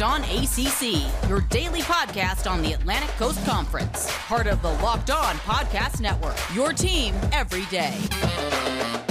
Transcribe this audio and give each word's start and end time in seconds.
Locked 0.00 0.24
On 0.24 0.42
ACC, 0.42 1.28
your 1.28 1.42
daily 1.50 1.82
podcast 1.82 2.50
on 2.50 2.62
the 2.62 2.72
Atlantic 2.72 3.10
Coast 3.16 3.44
Conference. 3.44 4.10
Part 4.26 4.46
of 4.46 4.62
the 4.62 4.70
Locked 4.82 5.10
On 5.10 5.34
Podcast 5.36 6.00
Network, 6.00 6.36
your 6.54 6.72
team 6.72 7.14
every 7.32 7.66
day. 7.66 9.09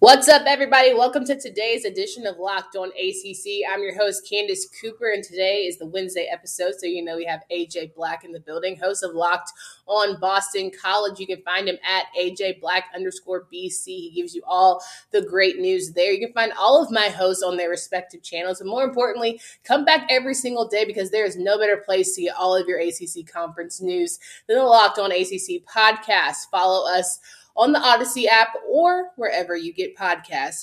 What's 0.00 0.30
up, 0.30 0.44
everybody? 0.46 0.94
Welcome 0.94 1.26
to 1.26 1.38
today's 1.38 1.84
edition 1.84 2.26
of 2.26 2.38
Locked 2.38 2.74
On 2.74 2.88
ACC. 2.88 3.68
I'm 3.70 3.82
your 3.82 3.94
host, 3.94 4.26
Candace 4.26 4.66
Cooper, 4.80 5.10
and 5.10 5.22
today 5.22 5.66
is 5.66 5.76
the 5.76 5.84
Wednesday 5.84 6.26
episode. 6.32 6.72
So, 6.78 6.86
you 6.86 7.04
know, 7.04 7.18
we 7.18 7.26
have 7.26 7.42
AJ 7.52 7.94
Black 7.94 8.24
in 8.24 8.32
the 8.32 8.40
building, 8.40 8.78
host 8.78 9.04
of 9.04 9.14
Locked 9.14 9.52
On 9.86 10.18
Boston 10.18 10.70
College. 10.70 11.20
You 11.20 11.26
can 11.26 11.42
find 11.42 11.68
him 11.68 11.76
at 11.86 12.06
AJ 12.18 12.62
Black 12.62 12.86
underscore 12.94 13.46
BC. 13.52 13.84
He 13.84 14.12
gives 14.16 14.34
you 14.34 14.40
all 14.46 14.82
the 15.10 15.20
great 15.20 15.58
news 15.58 15.92
there. 15.92 16.12
You 16.12 16.26
can 16.26 16.32
find 16.32 16.54
all 16.58 16.82
of 16.82 16.90
my 16.90 17.10
hosts 17.10 17.42
on 17.42 17.58
their 17.58 17.68
respective 17.68 18.22
channels. 18.22 18.62
And 18.62 18.70
more 18.70 18.84
importantly, 18.84 19.38
come 19.64 19.84
back 19.84 20.06
every 20.08 20.32
single 20.32 20.66
day 20.66 20.86
because 20.86 21.10
there 21.10 21.26
is 21.26 21.36
no 21.36 21.58
better 21.58 21.76
place 21.76 22.14
to 22.14 22.22
get 22.22 22.36
all 22.36 22.56
of 22.56 22.66
your 22.66 22.80
ACC 22.80 23.30
conference 23.30 23.82
news 23.82 24.18
than 24.48 24.56
the 24.56 24.64
Locked 24.64 24.98
On 24.98 25.12
ACC 25.12 25.62
podcast. 25.68 26.48
Follow 26.50 26.90
us 26.90 27.20
on 27.60 27.72
the 27.72 27.78
Odyssey 27.78 28.26
app 28.26 28.48
or 28.68 29.10
wherever 29.16 29.54
you 29.54 29.72
get 29.72 29.96
podcasts. 29.96 30.62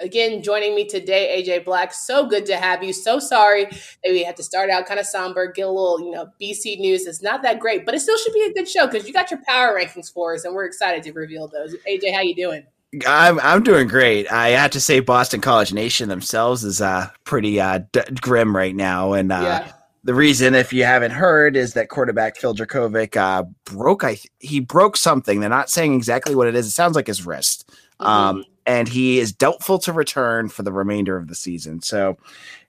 Again, 0.00 0.44
joining 0.44 0.76
me 0.76 0.86
today, 0.86 1.42
AJ 1.42 1.64
Black. 1.64 1.92
So 1.92 2.24
good 2.24 2.46
to 2.46 2.56
have 2.56 2.84
you. 2.84 2.92
So 2.92 3.18
sorry 3.18 3.64
that 3.64 4.10
we 4.10 4.22
had 4.22 4.36
to 4.36 4.44
start 4.44 4.70
out 4.70 4.86
kind 4.86 5.00
of 5.00 5.06
somber, 5.06 5.50
get 5.50 5.66
a 5.66 5.70
little, 5.70 6.00
you 6.00 6.12
know, 6.12 6.28
BC 6.40 6.78
news. 6.78 7.04
It's 7.04 7.20
not 7.20 7.42
that 7.42 7.58
great, 7.58 7.84
but 7.84 7.96
it 7.96 8.00
still 8.00 8.16
should 8.16 8.32
be 8.32 8.44
a 8.48 8.52
good 8.52 8.68
show 8.68 8.86
because 8.86 9.08
you 9.08 9.12
got 9.12 9.32
your 9.32 9.40
power 9.44 9.76
rankings 9.76 10.12
for 10.12 10.34
us, 10.34 10.44
and 10.44 10.54
we're 10.54 10.66
excited 10.66 11.02
to 11.02 11.12
reveal 11.12 11.48
those. 11.48 11.74
AJ, 11.88 12.14
how 12.14 12.20
you 12.20 12.36
doing? 12.36 12.64
I'm 13.08 13.40
I'm 13.40 13.64
doing 13.64 13.88
great. 13.88 14.30
I 14.30 14.50
have 14.50 14.70
to 14.70 14.80
say, 14.80 15.00
Boston 15.00 15.40
College 15.40 15.72
Nation 15.72 16.08
themselves 16.08 16.62
is 16.62 16.80
uh 16.80 17.10
pretty 17.24 17.60
uh 17.60 17.80
d- 17.92 18.00
grim 18.20 18.54
right 18.54 18.74
now, 18.74 19.14
and 19.14 19.32
uh, 19.32 19.40
yeah 19.42 19.72
the 20.04 20.14
reason, 20.14 20.54
if 20.54 20.72
you 20.72 20.84
haven't 20.84 21.10
heard, 21.10 21.56
is 21.56 21.74
that 21.74 21.88
quarterback 21.88 22.36
Phil 22.36 22.54
Jurkovec 22.54 23.16
uh, 23.16 23.44
broke. 23.64 24.04
I 24.04 24.18
he 24.38 24.60
broke 24.60 24.96
something. 24.96 25.40
They're 25.40 25.48
not 25.48 25.70
saying 25.70 25.94
exactly 25.94 26.34
what 26.34 26.46
it 26.46 26.54
is. 26.54 26.66
It 26.66 26.70
sounds 26.70 26.94
like 26.94 27.08
his 27.08 27.26
wrist, 27.26 27.68
mm-hmm. 28.00 28.06
um, 28.06 28.44
and 28.64 28.86
he 28.88 29.18
is 29.18 29.32
doubtful 29.32 29.78
to 29.80 29.92
return 29.92 30.48
for 30.48 30.62
the 30.62 30.72
remainder 30.72 31.16
of 31.16 31.26
the 31.26 31.34
season. 31.34 31.82
So, 31.82 32.16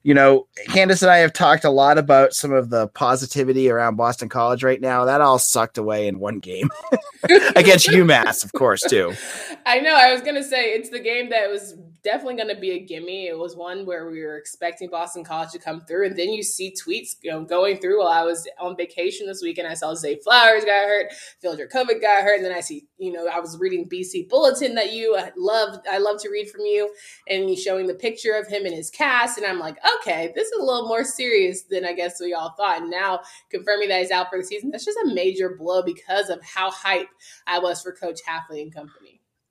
you 0.02 0.13
know, 0.13 0.47
Candace 0.69 1.02
and 1.02 1.11
I 1.11 1.17
have 1.17 1.33
talked 1.33 1.66
a 1.66 1.69
lot 1.69 1.97
about 1.97 2.33
some 2.33 2.52
of 2.52 2.72
the 2.72 2.88
positivity 2.89 3.69
around 3.69 3.95
Boston 3.95 4.27
College 4.27 4.63
right 4.63 4.81
now. 4.81 5.05
That 5.05 5.22
all 5.22 5.39
sucked 5.39 5.77
away 5.77 6.07
in 6.07 6.19
one 6.19 6.39
game 6.39 6.69
against 7.55 7.88
UMass, 7.89 8.44
of 8.44 8.53
course, 8.53 8.81
too. 8.81 9.13
I 9.67 9.80
know. 9.80 9.95
I 9.95 10.11
was 10.11 10.22
gonna 10.22 10.44
say 10.44 10.73
it's 10.73 10.89
the 10.89 11.00
game 11.00 11.30
that 11.30 11.50
was 11.50 11.75
definitely 12.03 12.36
going 12.36 12.53
to 12.53 12.59
be 12.59 12.72
a 12.72 12.80
gimme. 12.80 13.28
It 13.28 13.38
was 13.38 13.55
one 13.55 13.86
where 13.86 14.09
we 14.09 14.22
were 14.23 14.38
expecting 14.38 14.89
Boston 14.89 15.23
College 15.23 15.52
to 15.52 15.59
come 15.59 15.81
through, 15.81 16.08
and 16.08 16.17
then 16.17 16.30
you 16.30 16.44
see 16.44 16.73
tweets 16.73 17.16
you 17.22 17.31
know, 17.31 17.44
going 17.44 17.78
through 17.78 18.00
while 18.00 18.08
I 18.08 18.23
was 18.23 18.47
on 18.59 18.75
vacation 18.75 19.28
this 19.28 19.41
weekend. 19.41 19.67
I 19.67 19.73
saw 19.73 19.95
Zay 19.95 20.16
Flowers 20.17 20.66
got 20.66 20.88
hurt, 20.88 21.11
Phil 21.41 21.58
Jurkovec 21.58 22.02
got 22.02 22.23
hurt, 22.23 22.38
and 22.38 22.45
then 22.45 22.53
I 22.53 22.61
see 22.61 22.86
you 22.97 23.11
know 23.11 23.28
I 23.28 23.39
was 23.39 23.58
reading 23.59 23.88
BC 23.89 24.30
Bulletin 24.30 24.75
that 24.75 24.94
you 24.94 25.16
uh, 25.16 25.25
I 25.25 25.31
love. 25.38 25.80
I 25.89 25.97
love 25.97 26.22
to 26.22 26.30
read 26.30 26.50
from 26.50 26.61
you, 26.61 26.94
and 27.28 27.50
you 27.50 27.58
showing 27.58 27.88
the 27.88 27.94
picture 27.94 28.34
of 28.34 28.47
him 28.47 28.66
and 28.66 28.75
his 28.75 28.89
cast, 28.89 29.38
and 29.38 29.45
I'm 29.45 29.59
like, 29.59 29.78
okay, 29.97 30.31
this 30.36 30.47
is 30.47 30.59
a 30.59 30.63
little 30.63 30.88
more 30.88 31.03
serious 31.03 31.63
than 31.63 31.86
I 31.86 31.94
guess 31.94 32.19
we 32.19 32.34
all 32.34 32.53
thought. 32.58 32.81
And 32.81 32.91
now 32.91 33.22
confirming 33.50 33.89
that 33.89 34.02
he's 34.02 34.11
out 34.11 34.30
for 34.30 34.38
the 34.38 34.45
season, 34.45 34.72
that's 34.72 34.86
just 34.86 34.97
a 35.03 35.13
major 35.13 35.56
blow 35.58 35.84
because 35.84 36.30
of 36.30 36.44
how 36.44 36.72
hype 36.72 37.09
I 37.47 37.59
was 37.59 37.81
for 37.81 37.91
Coach 37.91 38.19
Hafley 38.28 38.61
and 38.61 38.73
company. 38.73 39.09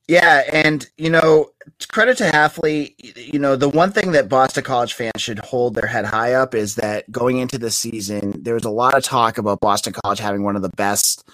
Yeah, 0.08 0.42
and 0.50 0.88
you 0.96 1.10
know, 1.10 1.50
credit 1.88 2.16
to 2.18 2.24
Hafley. 2.24 2.94
You 3.16 3.38
know, 3.38 3.56
the 3.56 3.68
one 3.68 3.92
thing 3.92 4.12
that 4.12 4.30
Boston 4.30 4.64
College 4.64 4.94
fans 4.94 5.20
should 5.20 5.38
hold 5.38 5.74
their 5.74 5.86
head 5.86 6.06
high 6.06 6.32
up 6.32 6.54
is 6.54 6.76
that 6.76 7.10
going 7.12 7.36
into 7.36 7.58
the 7.58 7.70
season, 7.70 8.42
there 8.42 8.54
was 8.54 8.64
a 8.64 8.70
lot 8.70 8.96
of 8.96 9.04
talk 9.04 9.36
about 9.36 9.60
Boston 9.60 9.92
College 9.92 10.18
having 10.18 10.42
one 10.42 10.56
of 10.56 10.62
the 10.62 10.70
best 10.70 11.28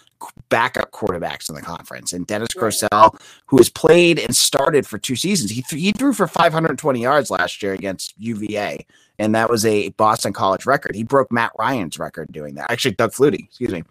backup 0.48 0.90
quarterbacks 0.92 1.48
in 1.48 1.54
the 1.54 1.62
conference, 1.62 2.12
and 2.12 2.26
Dennis 2.26 2.48
Grosel, 2.54 3.18
who 3.46 3.56
has 3.56 3.68
played 3.68 4.18
and 4.18 4.34
started 4.34 4.86
for 4.86 4.98
two 4.98 5.16
seasons. 5.16 5.50
He 5.50 5.62
th- 5.62 5.80
he 5.80 5.92
threw 5.92 6.12
for 6.12 6.26
520 6.26 7.00
yards 7.00 7.30
last 7.30 7.62
year 7.62 7.72
against 7.72 8.14
UVA, 8.18 8.86
and 9.18 9.34
that 9.34 9.50
was 9.50 9.64
a 9.64 9.90
Boston 9.90 10.32
College 10.32 10.66
record. 10.66 10.94
He 10.94 11.04
broke 11.04 11.30
Matt 11.30 11.52
Ryan's 11.58 11.98
record 11.98 12.32
doing 12.32 12.54
that. 12.54 12.70
Actually, 12.70 12.94
Doug 12.94 13.12
Flutie, 13.12 13.44
excuse 13.44 13.70
me. 13.70 13.84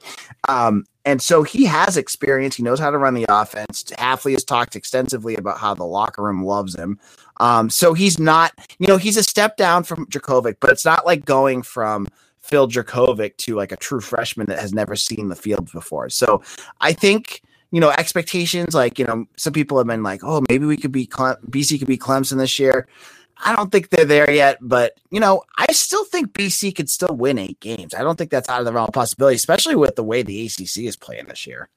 Um, 0.47 0.85
and 1.05 1.21
so 1.21 1.43
he 1.43 1.65
has 1.65 1.97
experience. 1.97 2.55
He 2.55 2.63
knows 2.63 2.79
how 2.79 2.89
to 2.89 2.97
run 2.97 3.13
the 3.13 3.25
offense. 3.27 3.83
Hafley 3.97 4.33
has 4.33 4.43
talked 4.43 4.75
extensively 4.75 5.35
about 5.35 5.57
how 5.57 5.73
the 5.73 5.83
locker 5.83 6.23
room 6.23 6.43
loves 6.43 6.75
him. 6.75 6.99
Um, 7.37 7.69
so 7.69 7.93
he's 7.93 8.19
not, 8.19 8.53
you 8.79 8.87
know, 8.87 8.97
he's 8.97 9.17
a 9.17 9.23
step 9.23 9.57
down 9.57 9.83
from 9.83 10.05
Jurkovec, 10.07 10.57
but 10.59 10.69
it's 10.69 10.85
not 10.85 11.05
like 11.05 11.25
going 11.25 11.61
from 11.61 12.07
Phil 12.43 12.67
Jurkovec 12.67 13.37
to 13.37 13.55
like 13.55 13.71
a 13.71 13.77
true 13.77 14.01
freshman 14.01 14.47
that 14.47 14.59
has 14.59 14.73
never 14.73 14.95
seen 14.95 15.29
the 15.29 15.35
field 15.35 15.71
before. 15.71 16.09
So 16.09 16.43
I 16.81 16.93
think 16.93 17.41
you 17.71 17.79
know 17.79 17.89
expectations 17.89 18.75
like 18.75 18.99
you 18.99 19.05
know 19.05 19.25
some 19.37 19.53
people 19.53 19.77
have 19.77 19.87
been 19.87 20.03
like 20.03 20.21
oh 20.23 20.43
maybe 20.49 20.65
we 20.65 20.77
could 20.77 20.91
be 20.91 21.07
Cle- 21.07 21.37
BC 21.49 21.79
could 21.79 21.87
be 21.87 21.97
Clemson 21.97 22.37
this 22.37 22.59
year. 22.59 22.87
I 23.45 23.55
don't 23.55 23.71
think 23.71 23.89
they're 23.89 24.05
there 24.05 24.29
yet, 24.29 24.57
but 24.61 24.99
you 25.09 25.19
know, 25.19 25.43
I 25.57 25.71
still 25.73 26.05
think 26.05 26.33
BC 26.33 26.75
could 26.75 26.89
still 26.89 27.15
win 27.15 27.39
eight 27.39 27.59
games. 27.59 27.93
I 27.93 28.01
don't 28.01 28.15
think 28.17 28.29
that's 28.29 28.47
out 28.47 28.59
of 28.59 28.65
the 28.65 28.71
realm 28.71 28.87
of 28.87 28.93
possibility, 28.93 29.35
especially 29.35 29.75
with 29.75 29.95
the 29.95 30.03
way 30.03 30.21
the 30.21 30.45
ACC 30.45 30.83
is 30.85 30.95
playing 30.95 31.25
this 31.27 31.47
year. 31.47 31.69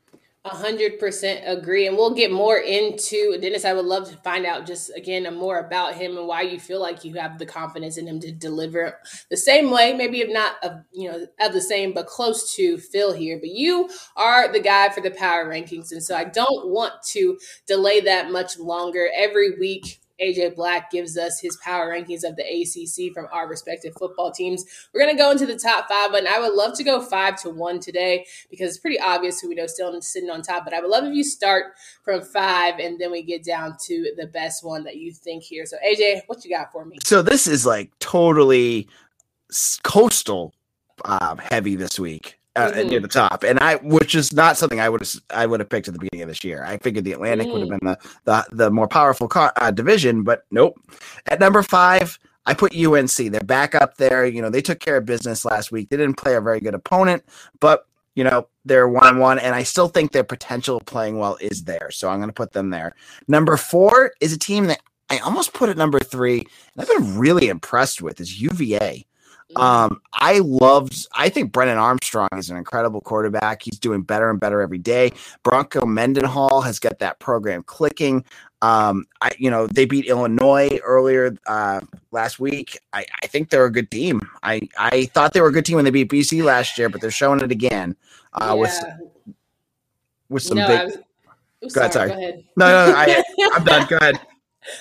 A 0.47 0.51
hundred 0.51 1.01
percent 1.01 1.43
agree, 1.45 1.89
and 1.89 1.97
we'll 1.97 2.15
get 2.15 2.31
more 2.31 2.57
into 2.57 3.37
Dennis. 3.41 3.65
I 3.65 3.73
would 3.73 3.85
love 3.85 4.09
to 4.09 4.17
find 4.19 4.47
out 4.47 4.65
just 4.65 4.93
again 4.97 5.35
more 5.35 5.59
about 5.59 5.97
him 5.97 6.17
and 6.17 6.29
why 6.29 6.43
you 6.43 6.61
feel 6.61 6.81
like 6.81 7.05
you 7.05 7.15
have 7.15 7.41
the 7.41 7.47
confidence 7.47 7.97
in 7.97 8.07
him 8.07 8.21
to 8.21 8.31
deliver 8.31 9.01
the 9.29 9.37
same 9.37 9.73
way, 9.73 9.93
maybe 9.93 10.21
if 10.21 10.33
not 10.33 10.55
of 10.63 10.85
you 10.93 11.11
know 11.11 11.27
of 11.41 11.53
the 11.53 11.61
same, 11.61 11.93
but 11.93 12.07
close 12.07 12.55
to 12.55 12.79
Phil 12.79 13.13
here. 13.13 13.41
But 13.41 13.51
you 13.51 13.91
are 14.15 14.53
the 14.53 14.61
guy 14.61 14.89
for 14.91 15.01
the 15.01 15.11
power 15.11 15.47
rankings, 15.47 15.91
and 15.91 16.01
so 16.01 16.15
I 16.15 16.23
don't 16.23 16.69
want 16.69 16.93
to 17.09 17.37
delay 17.67 17.99
that 18.03 18.31
much 18.31 18.57
longer. 18.57 19.09
Every 19.17 19.59
week, 19.59 20.01
AJ 20.21 20.57
Black 20.57 20.91
gives 20.91 21.19
us 21.19 21.41
his 21.41 21.57
power 21.59 21.93
rankings 21.93 22.25
of 22.25 22.37
the 22.37 22.43
ACC 22.43 23.13
from 23.13 23.27
our 23.33 23.49
respective 23.49 23.95
football 23.99 24.31
teams. 24.31 24.65
We're 24.93 25.03
going 25.03 25.15
to 25.15 25.23
go 25.23 25.31
into 25.31 25.47
the 25.47 25.59
top 25.59 25.89
five, 25.89 26.13
and 26.15 26.27
I 26.27 26.41
would 26.41 26.55
love 26.55 26.77
to 26.77 26.85
go 26.85 27.01
five 27.01 27.41
to 27.43 27.51
one 27.51 27.81
today 27.81 28.27
because 28.51 28.71
it's 28.71 28.79
pretty 28.79 29.01
obvious 29.01 29.41
who 29.41 29.49
we 29.49 29.55
know 29.55 29.67
still 29.67 30.01
sitting 30.01 30.31
on 30.31 30.43
top. 30.43 30.65
But 30.65 30.75
I 30.75 30.81
would 30.81 30.91
love 30.91 31.05
if 31.05 31.15
you 31.15 31.25
start 31.25 31.75
from 32.03 32.23
five 32.23 32.79
and 32.79 32.99
then 32.99 33.11
we 33.11 33.23
get 33.23 33.45
down 33.45 33.77
to 33.87 34.13
the 34.17 34.27
best 34.27 34.65
one 34.65 34.85
that 34.85 34.97
you 34.97 35.13
think 35.13 35.43
here. 35.43 35.67
So, 35.67 35.77
AJ, 35.87 36.23
what 36.27 36.45
you 36.45 36.51
got 36.51 36.73
for 36.73 36.85
me? 36.85 36.99
So, 37.05 37.23
this 37.23 37.47
is 37.47 37.67
like 37.67 37.91
totally 37.99 38.89
coastal 39.83 40.55
um, 41.05 41.39
heavy 41.39 41.77
this 41.77 41.99
week 42.01 42.39
uh, 42.57 42.73
mm-hmm. 42.73 42.89
near 42.89 43.01
the 43.01 43.09
top, 43.09 43.45
and 43.45 43.59
I, 43.61 43.77
which 43.77 44.15
is 44.15 44.33
not 44.33 44.57
something 44.57 44.81
I 44.81 44.89
would 44.89 45.01
have 45.01 45.15
I 45.31 45.47
would 45.47 45.61
have 45.61 45.69
picked 45.69 45.89
at 45.89 45.95
the 45.95 46.01
beginning 46.01 46.23
of 46.23 46.29
this 46.29 46.43
year. 46.43 46.65
I 46.65 46.79
figured 46.79 47.05
the 47.05 47.13
Atlantic 47.13 47.49
mm. 47.49 47.53
would 47.53 47.61
have 47.61 47.69
mm. 47.69 47.81
been 47.81 47.89
the 47.89 47.99
the, 48.25 48.47
the 48.53 48.71
more 48.71 48.89
powerful 48.89 49.29
car, 49.29 49.53
uh, 49.57 49.71
division, 49.71 50.23
but 50.23 50.45
nope. 50.51 50.81
At 51.27 51.39
number 51.39 51.63
five, 51.63 52.19
I 52.47 52.55
put 52.55 52.75
UNC. 52.75 53.15
They're 53.17 53.41
back 53.41 53.75
up 53.75 53.97
there. 53.99 54.25
You 54.25 54.41
know, 54.41 54.51
they 54.51 54.63
took 54.63 54.81
care 54.81 54.97
of 54.97 55.05
business 55.05 55.45
last 55.45 55.71
week. 55.71 55.91
They 55.91 55.97
didn't 55.97 56.17
play 56.17 56.35
a 56.35 56.41
very 56.41 56.61
good 56.61 56.75
opponent, 56.75 57.25
but 57.61 57.87
you 58.15 58.25
know 58.25 58.49
they're 58.65 58.89
one 58.89 59.07
on 59.07 59.19
one, 59.19 59.39
and 59.39 59.55
I 59.55 59.63
still 59.63 59.89
think 59.89 60.13
their 60.13 60.25
potential 60.25 60.79
of 60.79 60.87
playing 60.87 61.19
well 61.19 61.37
is 61.41 61.65
there. 61.65 61.91
So 61.91 62.09
I'm 62.09 62.19
going 62.19 62.29
to 62.29 62.35
put 62.35 62.53
them 62.53 62.71
there. 62.71 62.95
Number 63.29 63.57
four 63.57 64.13
is 64.21 64.33
a 64.33 64.39
team 64.39 64.67
that 64.67 64.81
I 65.11 65.19
almost 65.19 65.53
put 65.53 65.69
at 65.69 65.77
number 65.77 66.01
three, 66.01 66.41
and 66.41 66.79
I've 66.79 66.89
been 66.89 67.19
really 67.19 67.49
impressed 67.49 68.03
with 68.03 68.21
is 68.21 68.41
UVA. 68.41 69.07
Um, 69.61 70.01
I 70.13 70.39
loved. 70.41 71.07
I 71.15 71.29
think 71.29 71.53
Brennan 71.53 71.79
Armstrong 71.79 72.29
is 72.37 72.51
an 72.51 72.57
incredible 72.57 73.01
quarterback. 73.01 73.63
He's 73.63 73.79
doing 73.79 74.03
better 74.03 74.31
and 74.31 74.41
better 74.41 74.61
every 74.61 74.79
day. 74.79 75.13
Bronco 75.43 75.87
Mendenhall 75.87 76.61
has 76.63 76.79
got 76.79 76.99
that 77.01 77.19
program 77.19 77.63
clicking. 77.63 78.25
Um, 78.63 79.07
I 79.21 79.33
you 79.39 79.51
know 79.51 79.67
they 79.67 79.85
beat 79.85 80.07
Illinois 80.07 80.79
earlier 80.83 81.37
uh, 81.47 81.81
last 82.11 82.39
week. 82.41 82.79
I, 82.93 83.05
I 83.23 83.27
think 83.27 83.51
they're 83.51 83.67
a 83.67 83.73
good 83.73 83.91
team. 83.91 84.21
I 84.43 84.63
I 84.79 85.07
thought 85.07 85.33
they 85.33 85.41
were 85.41 85.49
a 85.49 85.53
good 85.53 85.67
team 85.67 85.77
when 85.77 85.85
they 85.85 85.91
beat 85.91 86.11
BC 86.11 86.43
last 86.43 86.79
year, 86.79 86.89
but 86.89 87.01
they're 87.01 87.11
showing 87.11 87.41
it 87.41 87.53
again 87.53 87.97
uh, 88.33 88.47
yeah. 88.47 88.53
with 88.55 88.85
with 90.29 90.43
some 90.43 90.59
no, 90.59 90.67
big. 90.67 90.99
Was, 91.63 91.75
go, 91.75 91.81
ahead, 91.81 91.93
sorry. 91.93 92.09
Go 92.09 92.15
ahead. 92.15 92.45
No, 92.57 92.67
no, 92.67 92.93
no 92.93 92.99
I, 92.99 93.23
I'm 93.55 93.65
done. 93.65 93.87
Go 93.89 93.97
ahead. 93.99 94.21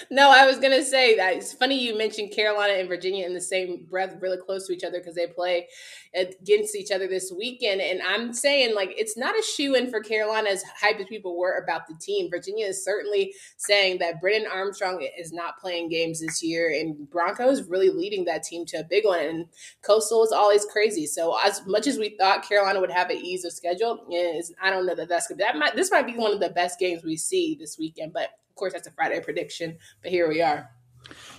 No, 0.10 0.32
I 0.32 0.46
was 0.46 0.60
gonna 0.60 0.84
say 0.84 1.16
that 1.18 1.36
it's 1.36 1.54
funny 1.54 1.80
you 1.80 1.98
mentioned 1.98 2.32
Carolina 2.32 2.74
and 2.74 2.88
Virginia 2.88 3.26
in 3.26 3.34
the 3.34 3.42
same 3.42 3.86
breath, 3.90 4.16
really 4.20 4.38
close 4.38 4.68
to 4.68 4.74
each 4.74 4.84
other 4.84 5.00
because 5.00 5.16
they 5.16 5.28
play 5.28 5.68
against 6.14 6.76
each 6.76 6.92
other 6.92 7.08
this 7.08 7.32
weekend. 7.36 7.82
And 7.82 8.02
I'm 8.02 8.34
saying 8.34 8.76
like 8.76 8.94
it's 8.98 9.18
not 9.18 9.38
a 9.38 9.44
shoe 9.44 9.76
in 9.76 9.90
for 9.90 10.02
Carolina 10.02 10.50
as 10.50 10.64
hype 10.80 11.00
as 11.00 11.06
people 11.08 11.38
were 11.38 11.58
about 11.58 11.88
the 11.88 11.96
team. 11.96 12.30
Virginia 12.30 12.68
is 12.68 12.84
certainly 12.84 13.34
saying 13.58 14.00
that 14.00 14.22
Brennan 14.22 14.50
Armstrong 14.52 15.06
is 15.18 15.32
not 15.32 15.60
playing 15.60 15.90
games 15.90 16.22
this 16.22 16.42
year, 16.42 16.70
and 16.70 17.10
Broncos 17.10 17.68
really 17.68 17.90
leading 17.90 18.26
that 18.26 18.44
team 18.44 18.66
to 18.68 18.78
a 18.78 18.84
big 18.84 19.06
one. 19.06 19.20
And 19.20 19.46
Coastal 19.82 20.24
is 20.24 20.32
always 20.32 20.66
crazy. 20.66 21.06
So 21.06 21.38
as 21.44 21.62
much 21.66 21.88
as 21.88 21.98
we 21.98 22.16
thought 22.18 22.48
Carolina 22.48 22.80
would 22.80 22.92
have 22.92 23.10
an 23.10 23.18
ease 23.18 23.46
of 23.46 23.54
schedule, 23.54 24.06
is 24.12 24.54
I 24.62 24.70
don't 24.70 24.86
know 24.86 24.96
that 24.96 25.10
that's 25.10 25.28
good. 25.28 25.38
That 25.40 25.58
might 25.58 25.76
this 25.76 25.92
might 25.92 26.08
be 26.08 26.16
one 26.16 26.34
of 26.34 26.40
the 26.40 26.50
best 26.50 26.80
games 26.80 27.04
we 27.04 27.18
see 27.18 27.56
this 27.60 27.78
weekend, 27.78 28.14
but 28.14 28.30
course, 28.56 28.74
that's 28.74 28.88
a 28.88 28.92
Friday 28.92 29.20
prediction, 29.22 29.78
but 30.02 30.12
here 30.12 30.28
we 30.28 30.42
are. 30.42 30.70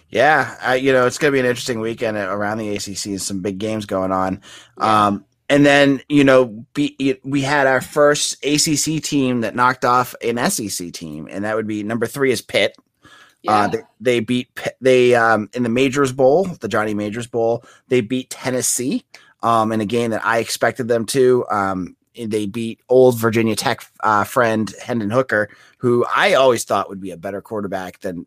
Yeah, 0.08 0.56
I, 0.60 0.76
you 0.76 0.92
know 0.92 1.06
it's 1.06 1.18
going 1.18 1.32
to 1.32 1.36
be 1.36 1.40
an 1.40 1.46
interesting 1.46 1.80
weekend 1.80 2.16
around 2.16 2.58
the 2.58 2.76
ACC. 2.76 3.18
Some 3.18 3.42
big 3.42 3.58
games 3.58 3.86
going 3.86 4.12
on. 4.12 4.40
Yeah. 4.78 5.06
Um, 5.06 5.24
and 5.48 5.64
then 5.64 6.00
you 6.08 6.24
know 6.24 6.64
be, 6.74 7.18
we 7.24 7.42
had 7.42 7.66
our 7.66 7.80
first 7.80 8.44
ACC 8.44 9.02
team 9.02 9.40
that 9.40 9.54
knocked 9.54 9.84
off 9.84 10.14
an 10.22 10.38
SEC 10.50 10.92
team, 10.92 11.28
and 11.30 11.44
that 11.44 11.56
would 11.56 11.66
be 11.66 11.82
number 11.82 12.06
three 12.06 12.30
is 12.30 12.42
Pitt. 12.42 12.76
Uh, 13.04 13.08
yeah. 13.42 13.52
Uh, 13.52 13.69
they, 13.69 13.80
they, 14.00 14.20
beat 14.20 14.60
they 14.80 15.14
um, 15.14 15.48
in 15.54 15.62
the 15.62 15.69
Majors 15.69 16.12
Bowl, 16.12 16.46
the 16.60 16.69
Johnny 16.69 16.94
Majors 16.94 17.26
Bowl. 17.26 17.64
They 17.88 18.00
beat 18.00 18.30
Tennessee 18.30 19.04
um, 19.42 19.72
in 19.72 19.80
a 19.80 19.86
game 19.86 20.10
that 20.10 20.24
I 20.24 20.38
expected 20.38 20.88
them 20.88 21.06
to. 21.06 21.46
Um, 21.50 21.95
they 22.24 22.46
beat 22.46 22.80
old 22.88 23.18
Virginia 23.18 23.56
Tech 23.56 23.82
uh, 24.00 24.24
friend 24.24 24.74
Hendon 24.82 25.10
Hooker, 25.10 25.48
who 25.78 26.04
I 26.14 26.34
always 26.34 26.64
thought 26.64 26.88
would 26.88 27.00
be 27.00 27.10
a 27.10 27.16
better 27.16 27.40
quarterback 27.40 28.00
than 28.00 28.26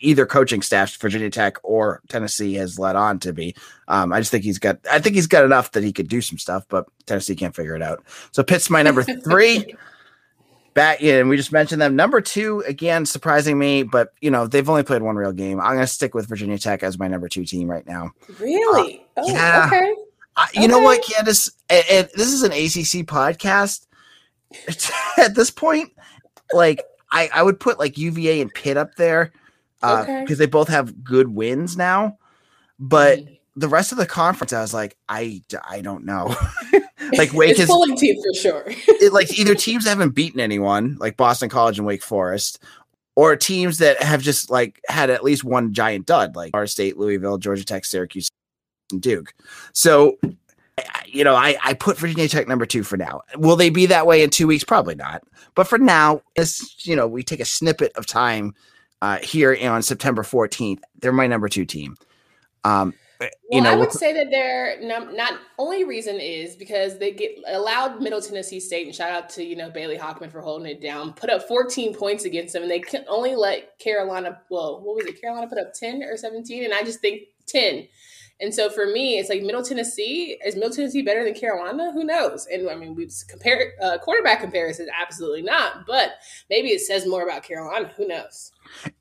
either 0.00 0.26
coaching 0.26 0.62
staff, 0.62 0.96
Virginia 0.96 1.30
Tech 1.30 1.58
or 1.62 2.00
Tennessee, 2.08 2.54
has 2.54 2.78
led 2.78 2.96
on 2.96 3.18
to 3.20 3.32
be. 3.32 3.54
Um, 3.88 4.12
I 4.12 4.20
just 4.20 4.30
think 4.30 4.44
he's 4.44 4.58
got. 4.58 4.78
I 4.90 4.98
think 4.98 5.14
he's 5.14 5.26
got 5.26 5.44
enough 5.44 5.72
that 5.72 5.84
he 5.84 5.92
could 5.92 6.08
do 6.08 6.20
some 6.20 6.38
stuff, 6.38 6.64
but 6.68 6.86
Tennessee 7.06 7.36
can't 7.36 7.54
figure 7.54 7.76
it 7.76 7.82
out. 7.82 8.04
So 8.32 8.42
Pitt's 8.42 8.70
my 8.70 8.82
number 8.82 9.02
three. 9.24 9.74
Back 10.72 11.02
in, 11.02 11.18
and 11.22 11.28
we 11.28 11.36
just 11.36 11.50
mentioned 11.50 11.82
them. 11.82 11.96
Number 11.96 12.20
two, 12.20 12.60
again, 12.60 13.04
surprising 13.04 13.58
me, 13.58 13.82
but 13.82 14.12
you 14.20 14.30
know 14.30 14.46
they've 14.46 14.68
only 14.68 14.84
played 14.84 15.02
one 15.02 15.16
real 15.16 15.32
game. 15.32 15.60
I'm 15.60 15.74
going 15.74 15.80
to 15.80 15.86
stick 15.88 16.14
with 16.14 16.28
Virginia 16.28 16.58
Tech 16.58 16.84
as 16.84 16.96
my 16.96 17.08
number 17.08 17.28
two 17.28 17.44
team 17.44 17.68
right 17.68 17.84
now. 17.84 18.12
Really? 18.38 19.04
Uh, 19.16 19.22
oh, 19.22 19.32
yeah. 19.32 19.64
Okay. 19.66 19.94
I, 20.36 20.48
you 20.54 20.60
okay. 20.60 20.66
know 20.68 20.80
what, 20.80 21.02
Candace? 21.04 21.50
And, 21.68 21.84
and 21.90 22.08
this 22.14 22.28
is 22.28 22.42
an 22.42 22.52
ACC 22.52 23.06
podcast. 23.06 23.86
At 25.18 25.34
this 25.34 25.50
point, 25.50 25.92
like 26.52 26.82
I, 27.12 27.30
I 27.32 27.42
would 27.42 27.60
put 27.60 27.78
like 27.78 27.98
UVA 27.98 28.40
and 28.40 28.52
Pitt 28.52 28.76
up 28.76 28.96
there 28.96 29.32
because 29.80 30.08
uh, 30.08 30.22
okay. 30.24 30.34
they 30.34 30.46
both 30.46 30.68
have 30.68 31.02
good 31.02 31.28
wins 31.28 31.76
now. 31.76 32.18
But 32.78 33.20
the 33.56 33.68
rest 33.68 33.92
of 33.92 33.98
the 33.98 34.06
conference, 34.06 34.52
I 34.52 34.60
was 34.60 34.74
like, 34.74 34.96
I, 35.08 35.42
I 35.68 35.80
don't 35.82 36.04
know. 36.04 36.34
like 37.16 37.32
Wake 37.32 37.58
is 37.58 37.66
pulling 37.66 37.96
team 37.96 38.16
for 38.22 38.34
sure. 38.34 38.64
it, 38.68 39.12
like 39.12 39.38
either 39.38 39.54
teams 39.54 39.86
haven't 39.86 40.14
beaten 40.14 40.40
anyone, 40.40 40.96
like 40.98 41.16
Boston 41.16 41.48
College 41.48 41.78
and 41.78 41.86
Wake 41.86 42.02
Forest, 42.02 42.62
or 43.16 43.36
teams 43.36 43.78
that 43.78 44.02
have 44.02 44.22
just 44.22 44.50
like 44.50 44.80
had 44.88 45.10
at 45.10 45.24
least 45.24 45.44
one 45.44 45.72
giant 45.72 46.06
dud, 46.06 46.36
like 46.36 46.52
our 46.54 46.66
State, 46.66 46.96
Louisville, 46.96 47.38
Georgia 47.38 47.64
Tech, 47.64 47.84
Syracuse, 47.84 48.30
Duke. 48.98 49.34
So 49.72 50.18
you 51.06 51.24
know, 51.24 51.34
I, 51.34 51.56
I 51.62 51.74
put 51.74 51.98
Virginia 51.98 52.28
Tech 52.28 52.48
number 52.48 52.66
two 52.66 52.82
for 52.82 52.96
now. 52.96 53.22
Will 53.36 53.56
they 53.56 53.70
be 53.70 53.86
that 53.86 54.06
way 54.06 54.22
in 54.22 54.30
two 54.30 54.46
weeks? 54.46 54.64
Probably 54.64 54.94
not. 54.94 55.22
But 55.54 55.66
for 55.66 55.78
now, 55.78 56.22
as 56.36 56.74
you 56.86 56.96
know, 56.96 57.06
we 57.06 57.22
take 57.22 57.40
a 57.40 57.44
snippet 57.44 57.92
of 57.96 58.06
time 58.06 58.54
uh, 59.02 59.18
here 59.18 59.56
on 59.62 59.82
September 59.82 60.22
14th. 60.22 60.80
They're 61.00 61.12
my 61.12 61.26
number 61.26 61.48
two 61.48 61.64
team. 61.64 61.96
Um, 62.64 62.94
well, 63.20 63.30
you 63.50 63.60
know, 63.60 63.70
I 63.70 63.76
would 63.76 63.92
say 63.92 64.12
that 64.14 64.30
their 64.30 64.80
num- 64.80 65.14
not 65.14 65.34
only 65.58 65.84
reason 65.84 66.16
is 66.16 66.56
because 66.56 66.98
they 66.98 67.12
get 67.12 67.32
allowed 67.46 68.00
Middle 68.00 68.20
Tennessee 68.20 68.60
State 68.60 68.86
and 68.86 68.94
shout 68.94 69.10
out 69.10 69.28
to 69.30 69.44
you 69.44 69.56
know 69.56 69.70
Bailey 69.70 69.98
Hockman 69.98 70.32
for 70.32 70.40
holding 70.40 70.70
it 70.70 70.80
down, 70.80 71.12
put 71.12 71.30
up 71.30 71.46
14 71.46 71.94
points 71.94 72.24
against 72.24 72.54
them, 72.54 72.62
and 72.62 72.70
they 72.70 72.80
can 72.80 73.04
only 73.08 73.34
let 73.34 73.78
Carolina. 73.78 74.40
Well, 74.50 74.80
what 74.82 74.96
was 74.96 75.06
it? 75.06 75.20
Carolina 75.20 75.46
put 75.48 75.58
up 75.58 75.74
10 75.74 76.02
or 76.02 76.16
17, 76.16 76.64
and 76.64 76.72
I 76.72 76.82
just 76.82 77.00
think 77.00 77.22
10. 77.46 77.88
And 78.40 78.54
so 78.54 78.70
for 78.70 78.86
me, 78.86 79.18
it's 79.18 79.28
like 79.28 79.42
Middle 79.42 79.62
Tennessee 79.62 80.38
is 80.44 80.54
Middle 80.54 80.70
Tennessee 80.70 81.02
better 81.02 81.24
than 81.24 81.34
Carolina? 81.34 81.92
Who 81.92 82.04
knows? 82.04 82.46
And 82.46 82.70
I 82.70 82.74
mean, 82.74 82.94
we 82.94 83.08
compare 83.28 83.72
uh, 83.82 83.98
quarterback 83.98 84.40
comparison, 84.40 84.88
absolutely 84.98 85.42
not. 85.42 85.86
But 85.86 86.12
maybe 86.48 86.68
it 86.68 86.80
says 86.80 87.06
more 87.06 87.22
about 87.22 87.42
Carolina. 87.42 87.92
Who 87.96 88.08
knows? 88.08 88.52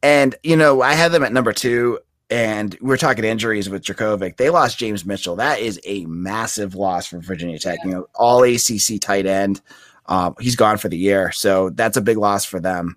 And 0.04 0.36
you 0.44 0.58
know, 0.58 0.82
I 0.82 0.94
had 0.94 1.12
them 1.12 1.24
at 1.24 1.32
number 1.32 1.54
two, 1.54 2.00
and 2.30 2.78
we 2.82 2.94
are 2.94 2.98
talking 2.98 3.24
injuries 3.24 3.70
with 3.70 3.84
Jurkovec. 3.84 4.38
They 4.38 4.50
lost 4.50 4.78
James 4.78 5.06
Mitchell. 5.06 5.36
That 5.36 5.60
is 5.60 5.80
a 5.84 6.06
massive 6.06 6.76
loss 6.76 7.08
for 7.08 7.20
Virginia 7.20 7.58
Tech. 7.58 7.80
You 7.84 7.92
know, 7.92 8.08
all 8.16 8.44
ACC 8.44 9.02
tight 9.02 9.26
end. 9.26 9.62
Um, 10.06 10.36
he's 10.40 10.56
gone 10.56 10.78
for 10.78 10.90
the 10.90 10.98
year, 10.98 11.32
so 11.32 11.70
that's 11.72 11.98
a 11.98 12.02
big 12.02 12.18
loss 12.18 12.46
for 12.46 12.60
them. 12.60 12.96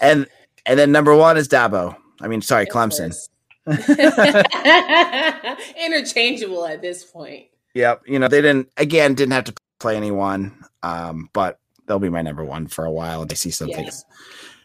And 0.00 0.26
and 0.64 0.78
then 0.78 0.92
number 0.92 1.14
one 1.14 1.36
is 1.36 1.48
Dabo. 1.48 1.96
I 2.20 2.28
mean, 2.28 2.42
sorry, 2.42 2.66
Clemson. 2.66 3.14
Interchangeable 5.84 6.66
at 6.66 6.82
this 6.82 7.04
point. 7.04 7.46
Yep. 7.74 8.02
You 8.06 8.18
know, 8.18 8.28
they 8.28 8.40
didn't 8.40 8.68
again 8.76 9.14
didn't 9.14 9.32
have 9.32 9.44
to 9.44 9.54
play 9.78 9.96
anyone. 9.96 10.64
Um, 10.82 11.30
but 11.32 11.58
they'll 11.86 11.98
be 11.98 12.08
my 12.08 12.22
number 12.22 12.44
one 12.44 12.66
for 12.66 12.84
a 12.84 12.92
while 12.92 13.26
I 13.28 13.34
see 13.34 13.50
some 13.50 13.68
yeah. 13.68 13.76
things. 13.76 14.04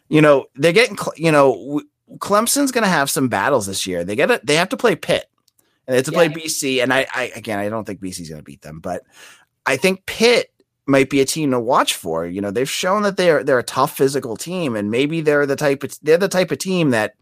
You 0.09 0.21
know, 0.21 0.45
they're 0.56 0.74
getting 0.74 0.98
you 1.15 1.31
know, 1.31 1.81
Clemson's 2.17 2.71
going 2.71 2.83
to 2.83 2.89
have 2.89 3.09
some 3.09 3.27
battles 3.27 3.65
this 3.65 3.87
year. 3.87 4.03
They 4.03 4.15
get. 4.15 4.45
They 4.45 4.55
have 4.55 4.69
to 4.69 4.77
play 4.77 4.95
Pitt, 4.95 5.29
and 5.87 5.93
they 5.93 5.97
have 5.97 6.05
to 6.05 6.11
yeah. 6.11 6.17
play 6.17 6.29
BC. 6.29 6.83
And 6.83 6.93
I, 6.93 7.07
I 7.13 7.31
again, 7.35 7.59
I 7.59 7.69
don't 7.69 7.85
think 7.85 8.01
BC's 8.01 8.29
going 8.29 8.39
to 8.39 8.43
beat 8.43 8.61
them, 8.61 8.79
but 8.79 9.03
I 9.65 9.77
think 9.77 10.05
Pitt 10.05 10.51
might 10.87 11.09
be 11.09 11.21
a 11.21 11.25
team 11.25 11.51
to 11.51 11.59
watch 11.59 11.95
for. 11.95 12.25
You 12.25 12.41
know, 12.41 12.51
they've 12.51 12.69
shown 12.69 13.03
that 13.03 13.17
they're 13.17 13.43
they're 13.43 13.59
a 13.59 13.63
tough 13.63 13.95
physical 13.95 14.35
team, 14.35 14.75
and 14.75 14.91
maybe 14.91 15.21
they're 15.21 15.45
the 15.45 15.55
type 15.55 15.83
of 15.83 15.97
they're 16.01 16.17
the 16.17 16.27
type 16.27 16.51
of 16.51 16.57
team 16.57 16.91
that 16.91 17.15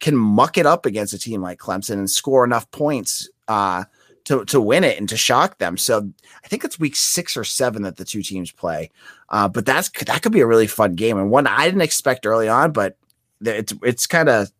can 0.00 0.16
muck 0.16 0.58
it 0.58 0.66
up 0.66 0.86
against 0.86 1.14
a 1.14 1.18
team 1.18 1.40
like 1.40 1.58
Clemson 1.58 1.94
and 1.94 2.10
score 2.10 2.44
enough 2.44 2.70
points 2.70 3.28
uh, 3.48 3.84
to 4.24 4.44
to 4.46 4.60
win 4.60 4.84
it 4.84 4.98
and 4.98 5.08
to 5.08 5.16
shock 5.16 5.58
them. 5.58 5.76
So 5.76 6.10
I 6.44 6.48
think 6.48 6.64
it's 6.64 6.78
week 6.78 6.96
six 6.96 7.36
or 7.36 7.44
seven 7.44 7.82
that 7.82 7.96
the 7.96 8.04
two 8.04 8.22
teams 8.22 8.50
play. 8.50 8.90
Uh, 9.28 9.48
but 9.48 9.66
that's 9.66 9.88
that 10.06 10.22
could 10.22 10.32
be 10.32 10.40
a 10.40 10.46
really 10.46 10.66
fun 10.66 10.94
game 10.94 11.18
and 11.18 11.30
one 11.30 11.46
I 11.46 11.64
didn't 11.64 11.82
expect 11.82 12.26
early 12.26 12.48
on, 12.48 12.72
but 12.72 12.96
it's 13.40 13.72
it's 13.82 14.06
kind 14.06 14.28
of 14.28 14.50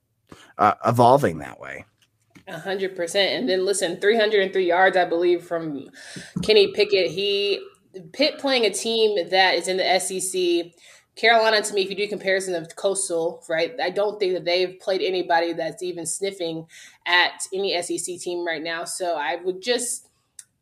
uh, 0.59 0.75
evolving 0.87 1.39
that 1.39 1.61
way. 1.61 1.85
A 2.47 2.59
hundred 2.59 2.95
percent. 2.95 3.41
And 3.41 3.49
then 3.49 3.65
listen, 3.65 4.01
303 4.01 4.67
yards, 4.67 4.97
I 4.97 5.05
believe, 5.07 5.45
from 5.45 5.89
Kenny 6.43 6.73
Pickett. 6.73 7.11
He 7.11 7.61
Pitt 8.13 8.39
playing 8.39 8.65
a 8.67 8.71
team 8.71 9.29
that 9.31 9.55
is 9.55 9.69
in 9.69 9.77
the 9.77 9.99
SEC 9.99 10.73
Carolina, 11.17 11.63
to 11.63 11.75
me, 11.75 11.83
if 11.83 11.91
you 11.91 11.97
do 11.97 12.09
comparison 12.09 12.55
of 12.57 12.75
Coastal, 12.75 13.45
right, 13.49 13.73
I 13.81 13.91
don't 13.91 14.19
think 14.19 14.35
that 14.35 14.45
they've 14.45 14.79
played 14.81 15.01
anybody 15.01 15.53
that's 15.53 15.83
even 15.83 16.07
sniffing 16.07 16.67
at 17.07 17.41
any 17.53 17.81
SEC 17.83 18.19
team 18.19 18.45
right 18.45 18.63
now. 18.63 18.85
So 18.85 19.17
I 19.17 19.37
would 19.37 19.63
just, 19.63 20.09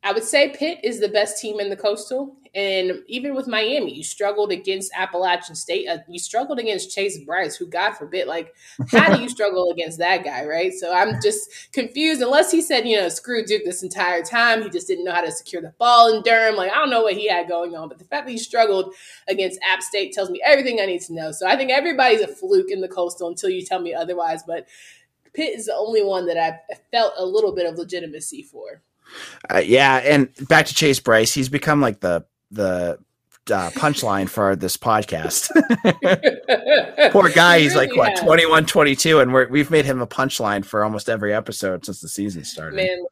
I 0.05 0.13
would 0.13 0.25
say 0.25 0.55
Pitt 0.57 0.81
is 0.83 0.99
the 0.99 1.09
best 1.09 1.41
team 1.41 1.61
in 1.61 1.71
the 1.71 1.77
Coastal. 1.77 2.37
And 2.55 3.03
even 3.07 3.35
with 3.35 3.47
Miami, 3.47 3.95
you 3.95 4.03
struggled 4.03 4.53
against 4.53 4.93
Appalachian 4.95 5.55
State. 5.55 5.89
Uh, 5.89 5.99
you 6.07 6.19
struggled 6.19 6.59
against 6.59 6.95
Chase 6.95 7.19
Brice, 7.19 7.57
who, 7.57 7.67
God 7.67 7.93
forbid, 7.93 8.27
like, 8.27 8.55
how 8.91 9.15
do 9.15 9.23
you 9.23 9.29
struggle 9.31 9.71
against 9.71 9.99
that 9.99 10.23
guy, 10.23 10.45
right? 10.45 10.73
So 10.73 10.93
I'm 10.93 11.19
just 11.23 11.73
confused. 11.73 12.21
Unless 12.21 12.51
he 12.51 12.61
said, 12.61 12.87
you 12.87 12.99
know, 12.99 13.09
screw 13.09 13.43
Duke 13.43 13.63
this 13.65 13.83
entire 13.83 14.23
time, 14.23 14.63
he 14.63 14.69
just 14.69 14.87
didn't 14.87 15.05
know 15.05 15.13
how 15.13 15.23
to 15.23 15.33
secure 15.33 15.63
the 15.63 15.73
ball 15.79 16.15
in 16.15 16.23
Durham. 16.23 16.57
Like, 16.57 16.73
I 16.73 16.75
don't 16.75 16.91
know 16.91 17.03
what 17.03 17.15
he 17.15 17.27
had 17.27 17.49
going 17.49 17.75
on. 17.75 17.89
But 17.89 17.99
the 17.99 18.05
fact 18.05 18.27
that 18.27 18.33
he 18.33 18.39
struggled 18.39 18.95
against 19.29 19.61
App 19.63 19.83
State 19.83 20.13
tells 20.13 20.29
me 20.29 20.43
everything 20.45 20.79
I 20.79 20.87
need 20.87 21.01
to 21.03 21.15
know. 21.15 21.33
So 21.33 21.47
I 21.47 21.57
think 21.57 21.71
everybody's 21.71 22.21
a 22.21 22.29
fluke 22.29 22.71
in 22.71 22.83
the 22.83 22.89
Coastal 22.89 23.29
until 23.29 23.49
you 23.49 23.65
tell 23.65 23.81
me 23.81 23.95
otherwise. 23.95 24.43
But 24.43 24.67
Pitt 25.33 25.57
is 25.57 25.67
the 25.67 25.75
only 25.75 26.05
one 26.05 26.27
that 26.27 26.37
I 26.37 26.61
felt 26.91 27.15
a 27.17 27.25
little 27.25 27.55
bit 27.55 27.65
of 27.65 27.79
legitimacy 27.79 28.43
for. 28.43 28.83
Uh, 29.53 29.59
yeah, 29.59 29.97
and 29.97 30.29
back 30.49 30.67
to 30.67 30.75
Chase 30.75 31.01
Brice, 31.01 31.33
he's 31.33 31.49
become 31.49 31.81
like 31.81 32.01
the 32.01 32.25
the 32.51 32.99
uh, 33.51 33.71
punchline 33.71 34.29
for 34.29 34.55
this 34.55 34.77
podcast. 34.77 35.49
Poor 37.13 37.29
guy, 37.31 37.61
he's 37.61 37.75
like 37.75 37.95
what 37.97 38.17
21, 38.17 38.67
22, 38.67 39.21
and 39.21 39.33
we're, 39.33 39.49
we've 39.49 39.71
made 39.71 39.85
him 39.85 40.01
a 40.01 40.07
punchline 40.07 40.65
for 40.65 40.85
almost 40.85 41.09
every 41.09 41.35
episode 41.35 41.85
since 41.85 42.01
the 42.01 42.09
season 42.09 42.45
started. 42.45 42.77
Man, 42.77 43.05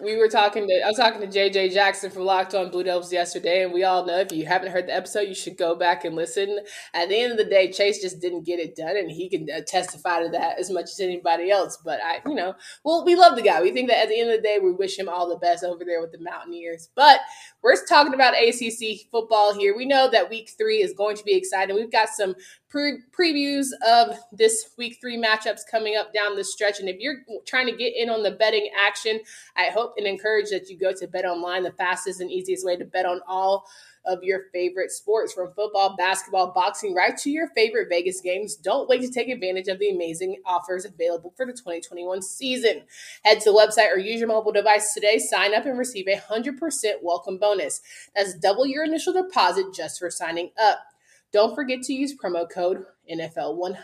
we 0.00 0.16
were 0.16 0.28
talking 0.28 0.66
to 0.68 0.82
I 0.84 0.88
was 0.88 0.96
talking 0.96 1.20
to 1.20 1.26
JJ 1.26 1.72
Jackson 1.72 2.10
from 2.10 2.24
Locked 2.24 2.54
On 2.54 2.70
Blue 2.70 2.82
Devils 2.84 3.12
yesterday, 3.12 3.62
and 3.62 3.72
we 3.72 3.84
all 3.84 4.04
know 4.04 4.18
if 4.18 4.32
you 4.32 4.46
haven't 4.46 4.72
heard 4.72 4.86
the 4.86 4.94
episode, 4.94 5.22
you 5.22 5.34
should 5.34 5.56
go 5.56 5.74
back 5.74 6.04
and 6.04 6.14
listen. 6.14 6.60
At 6.94 7.08
the 7.08 7.20
end 7.20 7.32
of 7.32 7.38
the 7.38 7.44
day, 7.44 7.70
Chase 7.70 8.00
just 8.00 8.20
didn't 8.20 8.44
get 8.44 8.58
it 8.58 8.76
done, 8.76 8.96
and 8.96 9.10
he 9.10 9.28
can 9.28 9.48
uh, 9.54 9.60
testify 9.66 10.22
to 10.22 10.28
that 10.30 10.58
as 10.58 10.70
much 10.70 10.84
as 10.84 11.00
anybody 11.00 11.50
else. 11.50 11.78
But 11.84 12.00
I, 12.04 12.20
you 12.26 12.34
know, 12.34 12.54
well, 12.84 13.04
we 13.04 13.16
love 13.16 13.36
the 13.36 13.42
guy. 13.42 13.60
We 13.62 13.72
think 13.72 13.88
that 13.88 14.02
at 14.02 14.08
the 14.08 14.20
end 14.20 14.30
of 14.30 14.36
the 14.36 14.42
day, 14.42 14.58
we 14.62 14.72
wish 14.72 14.98
him 14.98 15.08
all 15.08 15.28
the 15.28 15.36
best 15.36 15.64
over 15.64 15.84
there 15.84 16.00
with 16.00 16.12
the 16.12 16.20
Mountaineers. 16.20 16.88
But 16.94 17.20
we're 17.62 17.76
talking 17.86 18.14
about 18.14 18.34
ACC 18.34 19.10
football 19.10 19.54
here. 19.54 19.76
We 19.76 19.86
know 19.86 20.08
that 20.10 20.30
Week 20.30 20.50
Three 20.56 20.82
is 20.82 20.92
going 20.92 21.16
to 21.16 21.24
be 21.24 21.36
exciting. 21.36 21.76
We've 21.76 21.92
got 21.92 22.08
some 22.08 22.34
pre- 22.68 22.98
previews 23.18 23.68
of 23.86 24.18
this 24.32 24.70
week 24.76 24.98
three 25.00 25.16
matchups 25.16 25.60
coming 25.70 25.96
up 25.96 26.12
down 26.12 26.36
the 26.36 26.44
stretch. 26.44 26.80
And 26.80 26.88
if 26.88 26.98
you're 26.98 27.16
trying 27.46 27.66
to 27.66 27.76
get 27.76 27.94
in 27.96 28.10
on 28.10 28.22
the 28.22 28.32
betting 28.32 28.70
action, 28.78 29.20
I 29.56 29.66
hope 29.66 29.94
and 29.96 30.06
encourage 30.06 30.50
that 30.50 30.68
you 30.68 30.78
go 30.78 30.92
to 30.92 31.06
Bet 31.06 31.24
Online, 31.24 31.62
the 31.62 31.72
fastest 31.72 32.20
and 32.20 32.30
easiest 32.30 32.64
way 32.64 32.76
to 32.76 32.84
bet 32.84 33.06
on 33.06 33.20
all 33.26 33.66
of 34.04 34.22
your 34.22 34.44
favorite 34.52 34.90
sports 34.90 35.32
from 35.34 35.52
football, 35.52 35.94
basketball, 35.96 36.52
boxing, 36.52 36.94
right 36.94 37.16
to 37.18 37.30
your 37.30 37.48
favorite 37.48 37.88
Vegas 37.90 38.20
games. 38.20 38.56
Don't 38.56 38.88
wait 38.88 39.02
to 39.02 39.10
take 39.10 39.28
advantage 39.28 39.68
of 39.68 39.78
the 39.78 39.90
amazing 39.90 40.36
offers 40.46 40.84
available 40.84 41.34
for 41.36 41.44
the 41.44 41.52
2021 41.52 42.22
season. 42.22 42.82
Head 43.24 43.40
to 43.40 43.50
the 43.50 43.56
website 43.56 43.92
or 43.92 43.98
use 43.98 44.20
your 44.20 44.28
mobile 44.28 44.52
device 44.52 44.94
today, 44.94 45.18
sign 45.18 45.54
up 45.54 45.66
and 45.66 45.78
receive 45.78 46.06
a 46.08 46.16
100% 46.16 46.58
welcome 47.02 47.38
bonus. 47.38 47.82
That's 48.14 48.34
double 48.34 48.66
your 48.66 48.84
initial 48.84 49.12
deposit 49.12 49.74
just 49.74 49.98
for 49.98 50.10
signing 50.10 50.50
up. 50.58 50.78
Don't 51.32 51.54
forget 51.54 51.82
to 51.82 51.92
use 51.92 52.14
promo 52.16 52.48
code 52.50 52.84
NFL100. 53.10 53.76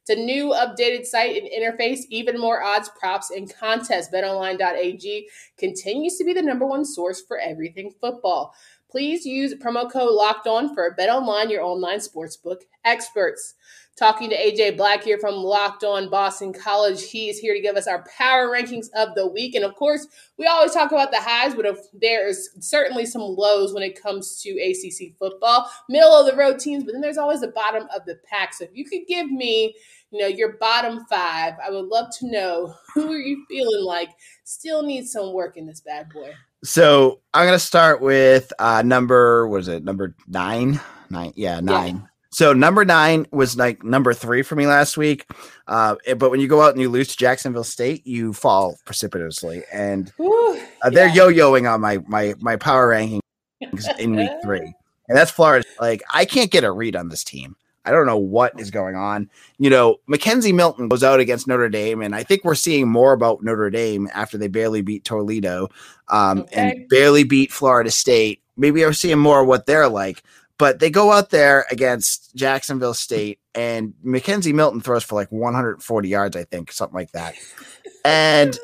It's 0.00 0.10
a 0.10 0.16
new 0.16 0.50
updated 0.50 1.04
site 1.04 1.36
and 1.36 1.48
interface, 1.48 2.00
even 2.10 2.38
more 2.38 2.62
odds, 2.62 2.90
props, 2.98 3.30
and 3.30 3.52
contests. 3.52 4.08
BetOnline.ag 4.12 5.28
continues 5.56 6.16
to 6.16 6.24
be 6.24 6.32
the 6.32 6.42
number 6.42 6.66
one 6.66 6.84
source 6.84 7.22
for 7.26 7.38
everything 7.38 7.94
football. 8.00 8.54
Please 8.90 9.26
use 9.26 9.54
promo 9.54 9.90
code 9.90 10.12
Locked 10.12 10.46
On 10.46 10.74
for 10.74 10.94
Bet 10.94 11.10
Online, 11.10 11.50
your 11.50 11.62
online 11.62 11.98
sportsbook 11.98 12.62
experts 12.84 13.54
talking 13.98 14.30
to 14.30 14.36
AJ 14.36 14.76
Black 14.76 15.02
here 15.02 15.18
from 15.18 15.34
Locked 15.34 15.82
On 15.82 16.08
Boston 16.08 16.52
College. 16.52 17.10
He 17.10 17.28
is 17.28 17.38
here 17.38 17.52
to 17.52 17.60
give 17.60 17.76
us 17.76 17.88
our 17.88 18.04
power 18.16 18.48
rankings 18.48 18.86
of 18.94 19.14
the 19.14 19.26
week. 19.26 19.54
And 19.56 19.64
of 19.64 19.74
course, 19.74 20.06
we 20.38 20.46
always 20.46 20.72
talk 20.72 20.92
about 20.92 21.10
the 21.10 21.20
highs, 21.20 21.54
but 21.54 21.66
there 21.92 22.28
is 22.28 22.48
certainly 22.60 23.04
some 23.04 23.22
lows 23.22 23.74
when 23.74 23.82
it 23.82 24.00
comes 24.00 24.40
to 24.42 24.50
ACC 24.50 25.16
football, 25.18 25.68
middle 25.88 26.12
of 26.12 26.26
the 26.26 26.36
road 26.36 26.60
teams, 26.60 26.84
but 26.84 26.92
then 26.92 27.00
there's 27.00 27.18
always 27.18 27.40
the 27.40 27.48
bottom 27.48 27.88
of 27.94 28.04
the 28.06 28.18
pack. 28.30 28.54
So 28.54 28.64
if 28.64 28.70
you 28.72 28.84
could 28.84 29.06
give 29.08 29.30
me, 29.30 29.74
you 30.12 30.20
know, 30.20 30.28
your 30.28 30.56
bottom 30.58 31.04
five, 31.10 31.54
I 31.62 31.70
would 31.70 31.86
love 31.86 32.06
to 32.20 32.30
know 32.30 32.74
who 32.94 33.12
are 33.12 33.18
you 33.18 33.44
feeling 33.48 33.84
like 33.84 34.10
still 34.44 34.82
needs 34.82 35.12
some 35.12 35.32
work 35.32 35.56
in 35.56 35.66
this 35.66 35.80
bad 35.80 36.08
boy. 36.10 36.32
So 36.64 37.20
I'm 37.34 37.46
gonna 37.46 37.58
start 37.58 38.00
with 38.00 38.52
uh 38.58 38.82
number 38.82 39.46
was 39.48 39.68
it 39.68 39.84
number 39.84 40.14
nine? 40.26 40.80
Nine, 41.10 41.32
yeah, 41.36 41.60
nine. 41.60 41.96
Yeah. 41.96 42.06
So 42.30 42.52
number 42.52 42.84
nine 42.84 43.26
was 43.32 43.56
like 43.56 43.82
number 43.82 44.12
three 44.12 44.42
for 44.42 44.54
me 44.54 44.66
last 44.66 44.96
week. 44.96 45.26
Uh, 45.66 45.96
but 46.18 46.30
when 46.30 46.40
you 46.40 46.48
go 46.48 46.60
out 46.60 46.72
and 46.72 46.80
you 46.80 46.88
lose 46.90 47.08
to 47.08 47.16
Jacksonville 47.16 47.64
State, 47.64 48.06
you 48.06 48.32
fall 48.32 48.76
precipitously, 48.84 49.62
and 49.72 50.12
uh, 50.20 50.90
they're 50.90 51.06
yeah. 51.08 51.14
yo-yoing 51.14 51.72
on 51.72 51.80
my 51.80 51.98
my 52.06 52.34
my 52.40 52.56
power 52.56 52.90
rankings 52.90 53.20
in 53.98 54.14
week 54.14 54.30
three, 54.42 54.74
and 55.08 55.16
that's 55.16 55.30
Florida. 55.30 55.64
Like 55.80 56.02
I 56.12 56.26
can't 56.26 56.50
get 56.50 56.64
a 56.64 56.70
read 56.70 56.96
on 56.96 57.08
this 57.08 57.24
team. 57.24 57.56
I 57.88 57.90
don't 57.90 58.04
know 58.04 58.18
what 58.18 58.60
is 58.60 58.70
going 58.70 58.96
on. 58.96 59.30
You 59.56 59.70
know, 59.70 59.96
McKenzie 60.10 60.54
Milton 60.54 60.88
goes 60.88 61.02
out 61.02 61.20
against 61.20 61.46
Notre 61.46 61.70
Dame, 61.70 62.02
and 62.02 62.14
I 62.14 62.22
think 62.22 62.44
we're 62.44 62.54
seeing 62.54 62.86
more 62.86 63.14
about 63.14 63.42
Notre 63.42 63.70
Dame 63.70 64.10
after 64.12 64.36
they 64.36 64.48
barely 64.48 64.82
beat 64.82 65.04
Toledo 65.04 65.68
um, 66.08 66.40
okay. 66.40 66.52
and 66.54 66.88
barely 66.90 67.24
beat 67.24 67.50
Florida 67.50 67.90
State. 67.90 68.42
Maybe 68.58 68.84
we're 68.84 68.92
seeing 68.92 69.18
more 69.18 69.40
of 69.40 69.46
what 69.46 69.64
they're 69.64 69.88
like. 69.88 70.22
But 70.58 70.80
they 70.80 70.90
go 70.90 71.12
out 71.12 71.30
there 71.30 71.64
against 71.70 72.34
Jacksonville 72.34 72.92
State, 72.92 73.38
and 73.54 73.94
McKenzie 74.04 74.52
Milton 74.52 74.82
throws 74.82 75.04
for 75.04 75.14
like 75.14 75.32
140 75.32 76.08
yards, 76.08 76.36
I 76.36 76.44
think, 76.44 76.70
something 76.72 76.96
like 76.96 77.12
that. 77.12 77.36
And 78.04 78.58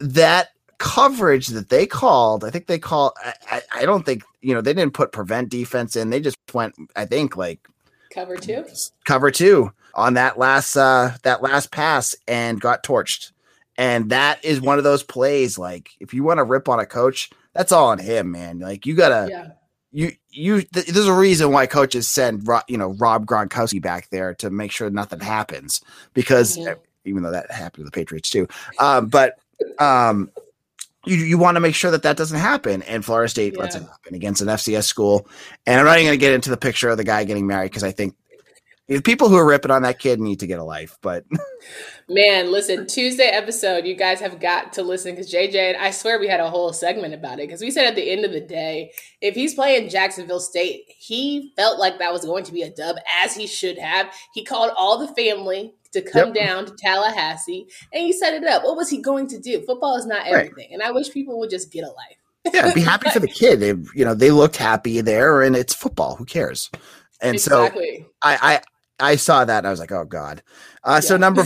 that 0.00 0.48
coverage 0.78 1.48
that 1.48 1.68
they 1.68 1.86
called, 1.86 2.44
I 2.44 2.50
think 2.50 2.66
they 2.66 2.78
called, 2.80 3.12
I, 3.48 3.62
I, 3.72 3.84
don't 3.84 4.04
think, 4.04 4.24
you 4.40 4.52
know, 4.52 4.62
they 4.62 4.74
didn't 4.74 4.94
put 4.94 5.12
prevent 5.12 5.50
defense 5.50 5.96
in. 5.96 6.10
They 6.10 6.20
just 6.20 6.36
went, 6.52 6.74
I 6.96 7.04
think, 7.04 7.36
like 7.36 7.68
cover 8.14 8.36
two, 8.36 8.64
cover 9.04 9.30
two 9.30 9.72
on 9.94 10.14
that 10.14 10.38
last, 10.38 10.76
uh, 10.76 11.12
that 11.22 11.42
last 11.42 11.70
pass 11.70 12.14
and 12.28 12.60
got 12.60 12.82
torched. 12.82 13.32
And 13.76 14.10
that 14.10 14.44
is 14.44 14.60
one 14.60 14.78
of 14.78 14.84
those 14.84 15.02
plays. 15.02 15.58
Like, 15.58 15.90
if 15.98 16.14
you 16.14 16.22
want 16.22 16.38
to 16.38 16.44
rip 16.44 16.68
on 16.68 16.78
a 16.78 16.86
coach, 16.86 17.30
that's 17.52 17.72
all 17.72 17.88
on 17.88 17.98
him, 17.98 18.30
man. 18.30 18.60
Like, 18.60 18.86
you 18.86 18.94
gotta, 18.94 19.28
yeah 19.30 19.48
you 19.94 20.10
you 20.28 20.62
th- 20.62 20.86
there's 20.86 21.06
a 21.06 21.14
reason 21.14 21.52
why 21.52 21.66
coaches 21.66 22.08
send 22.08 22.46
you 22.68 22.76
know 22.76 22.94
Rob 22.98 23.26
Gronkowski 23.26 23.80
back 23.80 24.10
there 24.10 24.34
to 24.34 24.50
make 24.50 24.72
sure 24.72 24.90
nothing 24.90 25.20
happens 25.20 25.80
because 26.14 26.58
mm-hmm. 26.58 26.78
even 27.04 27.22
though 27.22 27.30
that 27.30 27.50
happened 27.50 27.82
to 27.82 27.84
the 27.84 27.92
Patriots 27.92 28.28
too, 28.28 28.48
um, 28.80 29.06
but 29.06 29.38
um, 29.78 30.30
you 31.06 31.16
you 31.16 31.38
want 31.38 31.56
to 31.56 31.60
make 31.60 31.74
sure 31.74 31.90
that 31.90 32.02
that 32.02 32.16
doesn't 32.16 32.38
happen. 32.38 32.82
And 32.82 33.04
Florida 33.04 33.28
State 33.28 33.54
yeah. 33.54 33.62
lets 33.62 33.76
it 33.76 33.82
happen 33.82 34.14
against 34.14 34.42
an 34.42 34.48
FCS 34.48 34.84
school. 34.84 35.28
And 35.66 35.78
I'm 35.78 35.86
not 35.86 35.98
even 35.98 36.06
going 36.06 36.18
to 36.18 36.24
get 36.24 36.32
into 36.32 36.50
the 36.50 36.56
picture 36.56 36.88
of 36.88 36.96
the 36.96 37.04
guy 37.04 37.24
getting 37.24 37.46
married 37.46 37.70
because 37.70 37.84
I 37.84 37.92
think 37.92 38.14
the 38.86 39.00
people 39.00 39.28
who 39.28 39.36
are 39.36 39.46
ripping 39.46 39.70
on 39.70 39.82
that 39.82 39.98
kid 39.98 40.20
need 40.20 40.40
to 40.40 40.46
get 40.46 40.58
a 40.58 40.64
life. 40.64 40.98
But 41.00 41.24
man, 42.08 42.52
listen, 42.52 42.86
Tuesday 42.86 43.28
episode, 43.28 43.86
you 43.86 43.94
guys 43.94 44.20
have 44.20 44.40
got 44.40 44.74
to 44.74 44.82
listen 44.82 45.12
because 45.12 45.32
JJ 45.32 45.54
and 45.54 45.76
I 45.76 45.90
swear 45.90 46.18
we 46.18 46.28
had 46.28 46.40
a 46.40 46.50
whole 46.50 46.72
segment 46.72 47.14
about 47.14 47.38
it 47.38 47.48
because 47.48 47.62
we 47.62 47.70
said 47.70 47.86
at 47.86 47.94
the 47.94 48.10
end 48.10 48.24
of 48.24 48.32
the 48.32 48.40
day, 48.40 48.92
if 49.20 49.34
he's 49.34 49.54
playing 49.54 49.88
Jacksonville 49.88 50.40
State, 50.40 50.84
he 50.88 51.52
felt 51.56 51.78
like 51.78 51.98
that 51.98 52.12
was 52.12 52.24
going 52.24 52.44
to 52.44 52.52
be 52.52 52.62
a 52.62 52.70
dub 52.70 52.96
as 53.22 53.34
he 53.34 53.46
should 53.46 53.78
have. 53.78 54.12
He 54.34 54.44
called 54.44 54.72
all 54.76 54.98
the 54.98 55.14
family 55.14 55.74
to 55.94 56.02
come 56.02 56.34
yep. 56.34 56.46
down 56.46 56.66
to 56.66 56.74
Tallahassee 56.76 57.66
and 57.92 58.02
he 58.04 58.12
set 58.12 58.34
it 58.34 58.44
up. 58.44 58.62
What 58.62 58.76
was 58.76 58.90
he 58.90 59.00
going 59.00 59.26
to 59.28 59.38
do? 59.38 59.64
Football 59.64 59.96
is 59.96 60.06
not 60.06 60.26
everything, 60.26 60.54
right. 60.56 60.68
and 60.72 60.82
I 60.82 60.90
wish 60.90 61.10
people 61.10 61.38
would 61.40 61.50
just 61.50 61.72
get 61.72 61.84
a 61.84 61.88
life. 61.88 62.52
yeah, 62.52 62.72
be 62.74 62.80
happy 62.82 63.10
for 63.10 63.20
the 63.20 63.28
kid. 63.28 63.60
They, 63.60 63.74
you 63.94 64.04
know, 64.04 64.14
they 64.14 64.30
looked 64.30 64.56
happy 64.56 65.00
there, 65.00 65.42
and 65.42 65.56
it's 65.56 65.74
football. 65.74 66.16
Who 66.16 66.24
cares? 66.24 66.70
And 67.20 67.34
exactly. 67.34 68.00
so 68.00 68.06
I, 68.22 68.60
I 69.00 69.12
I 69.12 69.16
saw 69.16 69.44
that 69.44 69.58
and 69.58 69.66
I 69.66 69.70
was 69.70 69.80
like, 69.80 69.92
oh 69.92 70.04
god. 70.04 70.42
Uh, 70.82 70.94
yeah. 70.94 71.00
So 71.00 71.16
number 71.16 71.44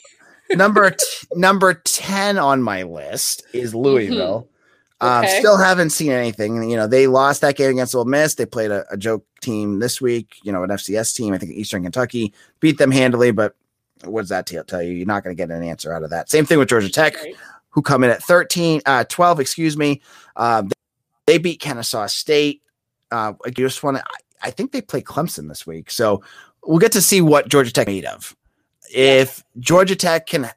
number 0.50 0.90
t- 0.90 1.06
number 1.34 1.74
ten 1.74 2.38
on 2.38 2.62
my 2.62 2.84
list 2.84 3.44
is 3.52 3.74
Louisville. 3.74 4.42
Mm-hmm. 4.42 4.52
Okay. 4.98 5.34
Um, 5.34 5.40
still 5.40 5.58
haven't 5.58 5.90
seen 5.90 6.10
anything. 6.10 6.70
You 6.70 6.76
know, 6.76 6.86
they 6.86 7.06
lost 7.06 7.42
that 7.42 7.56
game 7.56 7.72
against 7.72 7.94
Ole 7.94 8.06
Miss. 8.06 8.34
They 8.34 8.46
played 8.46 8.70
a, 8.70 8.86
a, 8.90 8.96
joke 8.96 9.26
team 9.42 9.78
this 9.78 10.00
week. 10.00 10.36
You 10.42 10.52
know, 10.52 10.62
an 10.62 10.70
FCS 10.70 11.14
team. 11.14 11.34
I 11.34 11.38
think 11.38 11.52
Eastern 11.52 11.82
Kentucky 11.82 12.32
beat 12.60 12.78
them 12.78 12.90
handily. 12.90 13.30
But 13.30 13.54
what 14.06 14.22
does 14.22 14.28
that 14.30 14.46
tell 14.46 14.82
you? 14.82 14.92
You're 14.92 15.06
not 15.06 15.24
going 15.24 15.36
to 15.36 15.40
get 15.40 15.50
an 15.50 15.62
answer 15.62 15.92
out 15.92 16.02
of 16.02 16.10
that. 16.10 16.30
Same 16.30 16.46
thing 16.46 16.58
with 16.58 16.68
Georgia 16.68 16.90
Tech, 16.90 17.16
right. 17.16 17.34
who 17.70 17.82
come 17.82 18.04
in 18.04 18.10
at 18.10 18.22
13, 18.22 18.80
uh, 18.86 19.04
12, 19.04 19.40
excuse 19.40 19.76
me. 19.76 20.02
Um, 20.36 20.70
they 21.26 21.38
beat 21.38 21.60
Kennesaw 21.60 22.06
State. 22.06 22.62
Uh, 23.10 23.34
I 23.44 23.50
just 23.50 23.82
want 23.82 23.98
to. 23.98 24.04
I 24.42 24.50
think 24.50 24.72
they 24.72 24.82
play 24.82 25.02
Clemson 25.02 25.48
this 25.48 25.66
week. 25.66 25.90
So 25.90 26.22
we'll 26.64 26.78
get 26.78 26.92
to 26.92 27.02
see 27.02 27.20
what 27.20 27.48
Georgia 27.48 27.72
Tech 27.72 27.86
made 27.86 28.04
of. 28.04 28.36
If 28.94 29.42
Georgia 29.58 29.96
Tech 29.96 30.26
can 30.26 30.48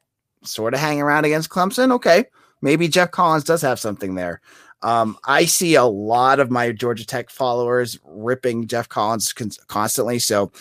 sort 0.43 0.73
of 0.73 0.79
hang 0.79 1.01
around 1.01 1.25
against 1.25 1.49
Clemson, 1.49 1.91
okay, 1.93 2.25
maybe 2.61 2.87
Geoff 2.87 3.11
Collins 3.11 3.43
does 3.43 3.61
have 3.61 3.79
something 3.79 4.15
there. 4.15 4.41
Um, 4.81 5.17
I 5.25 5.45
see 5.45 5.75
a 5.75 5.83
lot 5.83 6.39
of 6.39 6.51
my 6.51 6.71
Georgia 6.71 7.05
Tech 7.05 7.29
followers 7.29 7.99
ripping 8.05 8.67
Geoff 8.67 8.87
Collins 8.87 9.33
con- 9.33 9.51
constantly. 9.67 10.19
So, 10.19 10.51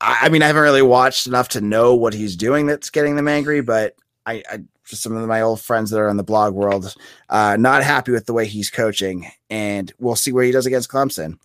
I, 0.00 0.18
I, 0.22 0.28
mean, 0.28 0.42
I 0.42 0.46
haven't 0.46 0.62
really 0.62 0.82
watched 0.82 1.26
enough 1.26 1.48
to 1.50 1.60
know 1.60 1.94
what 1.94 2.14
he's 2.14 2.36
doing 2.36 2.66
that's 2.66 2.90
getting 2.90 3.16
them 3.16 3.28
angry, 3.28 3.60
but 3.60 3.94
I, 4.24 4.42
I 4.50 4.58
some 4.84 5.16
of 5.16 5.26
my 5.26 5.40
old 5.40 5.60
friends 5.60 5.90
that 5.90 5.98
are 5.98 6.08
in 6.08 6.16
the 6.16 6.22
blog 6.22 6.54
world, 6.54 6.94
uh, 7.28 7.56
not 7.58 7.82
happy 7.82 8.12
with 8.12 8.26
the 8.26 8.32
way 8.32 8.46
he's 8.46 8.70
coaching, 8.70 9.26
and 9.50 9.92
we'll 9.98 10.16
see 10.16 10.32
where 10.32 10.44
he 10.44 10.52
does 10.52 10.66
against 10.66 10.90
Clemson. 10.90 11.38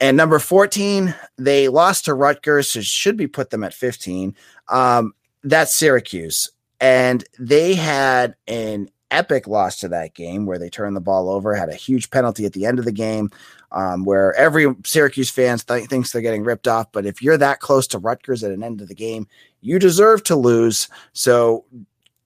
And 0.00 0.16
number 0.16 0.38
14, 0.38 1.14
they 1.38 1.68
lost 1.68 2.04
to 2.04 2.14
Rutgers, 2.14 2.70
so 2.70 2.80
should 2.80 3.16
be 3.16 3.26
put 3.26 3.50
them 3.50 3.64
at 3.64 3.74
15. 3.74 4.36
Um, 4.68 5.14
that's 5.42 5.74
Syracuse. 5.74 6.50
And 6.80 7.24
they 7.38 7.74
had 7.74 8.36
an 8.46 8.90
epic 9.10 9.46
loss 9.46 9.76
to 9.76 9.88
that 9.88 10.14
game 10.14 10.46
where 10.46 10.58
they 10.58 10.68
turned 10.68 10.96
the 10.96 11.00
ball 11.00 11.30
over, 11.30 11.54
had 11.54 11.68
a 11.68 11.74
huge 11.74 12.10
penalty 12.10 12.44
at 12.44 12.52
the 12.52 12.66
end 12.66 12.78
of 12.78 12.84
the 12.84 12.92
game, 12.92 13.30
um, 13.72 14.04
where 14.04 14.34
every 14.34 14.74
Syracuse 14.84 15.30
fans 15.30 15.64
th- 15.64 15.88
thinks 15.88 16.10
they're 16.12 16.22
getting 16.22 16.44
ripped 16.44 16.68
off. 16.68 16.90
But 16.92 17.06
if 17.06 17.22
you're 17.22 17.38
that 17.38 17.60
close 17.60 17.86
to 17.88 17.98
Rutgers 17.98 18.44
at 18.44 18.52
an 18.52 18.62
end 18.62 18.80
of 18.80 18.88
the 18.88 18.94
game, 18.94 19.26
you 19.60 19.78
deserve 19.78 20.22
to 20.24 20.36
lose. 20.36 20.88
So, 21.12 21.64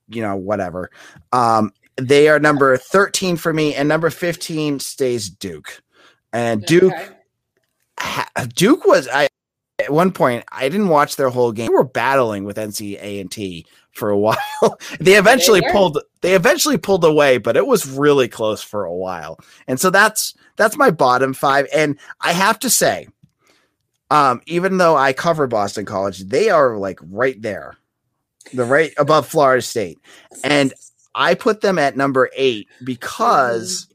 you 0.08 0.22
know, 0.22 0.36
whatever. 0.36 0.90
Um, 1.32 1.72
they 1.96 2.28
are 2.28 2.38
number 2.38 2.76
13 2.76 3.36
for 3.36 3.52
me, 3.52 3.74
and 3.74 3.88
number 3.88 4.10
15 4.10 4.80
stays 4.80 5.28
Duke. 5.28 5.82
And 6.32 6.64
Duke. 6.64 6.92
Okay 6.92 7.08
Duke 8.54 8.84
was 8.84 9.08
I 9.08 9.28
at 9.78 9.92
one 9.92 10.12
point 10.12 10.44
I 10.50 10.68
didn't 10.68 10.88
watch 10.88 11.16
their 11.16 11.30
whole 11.30 11.52
game. 11.52 11.66
They 11.66 11.72
were 11.72 11.84
battling 11.84 12.44
with 12.44 12.56
NC 12.56 13.00
A 13.02 13.20
and 13.20 13.30
T 13.30 13.66
for 13.92 14.10
a 14.10 14.18
while. 14.18 14.36
they 15.00 15.14
eventually 15.14 15.60
they 15.60 15.70
pulled 15.70 15.98
they 16.20 16.34
eventually 16.34 16.78
pulled 16.78 17.04
away, 17.04 17.38
but 17.38 17.56
it 17.56 17.66
was 17.66 17.88
really 17.88 18.28
close 18.28 18.62
for 18.62 18.84
a 18.84 18.94
while. 18.94 19.38
And 19.66 19.80
so 19.80 19.90
that's 19.90 20.34
that's 20.56 20.76
my 20.76 20.90
bottom 20.90 21.34
five. 21.34 21.66
And 21.72 21.98
I 22.20 22.32
have 22.32 22.58
to 22.60 22.70
say, 22.70 23.08
um, 24.10 24.42
even 24.46 24.78
though 24.78 24.96
I 24.96 25.12
cover 25.12 25.46
Boston 25.46 25.84
College, 25.84 26.20
they 26.20 26.50
are 26.50 26.76
like 26.76 26.98
right 27.02 27.40
there. 27.40 27.76
The 28.52 28.64
right 28.64 28.92
above 28.98 29.26
Florida 29.28 29.62
State. 29.62 29.98
And 30.44 30.74
I 31.14 31.34
put 31.34 31.60
them 31.60 31.78
at 31.78 31.96
number 31.96 32.28
eight 32.34 32.68
because 32.84 33.86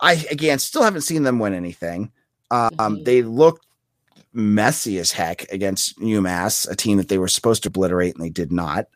I 0.00 0.24
again 0.30 0.58
still 0.58 0.82
haven't 0.82 1.02
seen 1.02 1.22
them 1.22 1.38
win 1.38 1.54
anything. 1.54 2.10
Um, 2.50 2.70
mm-hmm. 2.70 3.04
They 3.04 3.22
looked 3.22 3.66
messy 4.34 4.98
as 4.98 5.12
heck 5.12 5.50
against 5.52 5.98
UMass, 5.98 6.68
a 6.70 6.76
team 6.76 6.98
that 6.98 7.08
they 7.08 7.18
were 7.18 7.28
supposed 7.28 7.62
to 7.62 7.68
obliterate 7.68 8.14
and 8.14 8.24
they 8.24 8.30
did 8.30 8.52
not. 8.52 8.86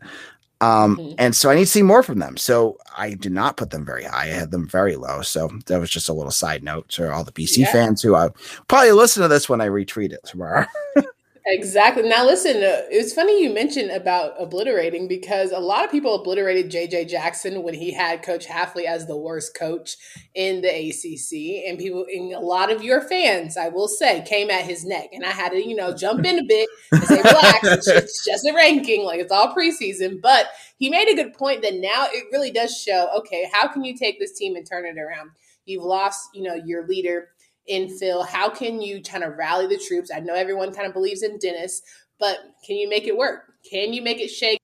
Um, 0.60 0.96
mm-hmm. 0.96 1.14
And 1.18 1.36
so 1.36 1.50
I 1.50 1.54
need 1.54 1.62
to 1.62 1.70
see 1.70 1.82
more 1.82 2.02
from 2.02 2.18
them. 2.18 2.36
So 2.36 2.78
I 2.96 3.14
did 3.14 3.32
not 3.32 3.56
put 3.56 3.70
them 3.70 3.84
very 3.84 4.04
high. 4.04 4.24
I 4.24 4.26
had 4.26 4.50
them 4.50 4.68
very 4.68 4.96
low. 4.96 5.22
So 5.22 5.48
that 5.66 5.78
was 5.78 5.90
just 5.90 6.08
a 6.08 6.12
little 6.12 6.32
side 6.32 6.64
note 6.64 6.88
to 6.90 7.12
all 7.12 7.22
the 7.22 7.32
BC 7.32 7.58
yeah. 7.58 7.72
fans 7.72 8.02
who 8.02 8.14
I 8.14 8.26
uh, 8.26 8.30
probably 8.66 8.92
listen 8.92 9.22
to 9.22 9.28
this 9.28 9.48
when 9.48 9.60
I 9.60 9.68
retweet 9.68 10.12
it 10.12 10.24
tomorrow. 10.24 10.66
Exactly. 11.50 12.02
Now, 12.02 12.26
listen, 12.26 12.56
uh, 12.58 12.82
it's 12.90 13.14
funny 13.14 13.42
you 13.42 13.48
mentioned 13.54 13.90
about 13.90 14.34
obliterating 14.38 15.08
because 15.08 15.50
a 15.50 15.58
lot 15.58 15.82
of 15.82 15.90
people 15.90 16.14
obliterated 16.14 16.70
JJ 16.70 17.06
Jackson 17.06 17.62
when 17.62 17.72
he 17.72 17.90
had 17.90 18.22
Coach 18.22 18.46
Hafley 18.46 18.84
as 18.84 19.06
the 19.06 19.16
worst 19.16 19.56
coach 19.56 19.96
in 20.34 20.60
the 20.60 20.68
ACC. 20.68 21.64
And 21.66 21.78
people, 21.78 22.04
and 22.12 22.34
a 22.34 22.40
lot 22.40 22.70
of 22.70 22.82
your 22.82 23.00
fans, 23.00 23.56
I 23.56 23.68
will 23.68 23.88
say, 23.88 24.22
came 24.26 24.50
at 24.50 24.66
his 24.66 24.84
neck. 24.84 25.08
And 25.12 25.24
I 25.24 25.30
had 25.30 25.52
to, 25.52 25.66
you 25.66 25.74
know, 25.74 25.94
jump 25.94 26.26
in 26.26 26.38
a 26.38 26.44
bit 26.44 26.68
and 26.92 27.02
say, 27.04 27.16
relax, 27.16 27.86
it's 27.86 28.24
just 28.26 28.44
a 28.46 28.52
ranking, 28.54 29.04
like 29.04 29.20
it's 29.20 29.32
all 29.32 29.54
preseason. 29.54 30.20
But 30.20 30.48
he 30.76 30.90
made 30.90 31.08
a 31.08 31.14
good 31.14 31.32
point 31.32 31.62
that 31.62 31.76
now 31.76 32.08
it 32.12 32.24
really 32.30 32.50
does 32.50 32.76
show 32.76 33.08
okay, 33.20 33.48
how 33.52 33.68
can 33.68 33.84
you 33.84 33.96
take 33.96 34.18
this 34.18 34.32
team 34.36 34.54
and 34.54 34.68
turn 34.68 34.84
it 34.84 34.98
around? 35.00 35.30
You've 35.64 35.84
lost, 35.84 36.28
you 36.34 36.42
know, 36.42 36.54
your 36.54 36.86
leader 36.86 37.28
in 37.68 37.88
Phil? 37.88 38.22
How 38.24 38.48
can 38.48 38.80
you 38.80 39.02
kind 39.02 39.22
of 39.22 39.36
rally 39.36 39.66
the 39.66 39.78
troops? 39.78 40.10
I 40.14 40.20
know 40.20 40.34
everyone 40.34 40.72
kind 40.72 40.86
of 40.86 40.92
believes 40.92 41.22
in 41.22 41.38
Dennis, 41.38 41.82
but 42.18 42.38
can 42.66 42.76
you 42.76 42.88
make 42.88 43.06
it 43.06 43.16
work? 43.16 43.52
Can 43.68 43.92
you 43.92 44.02
make 44.02 44.20
it 44.20 44.28
shake 44.28 44.58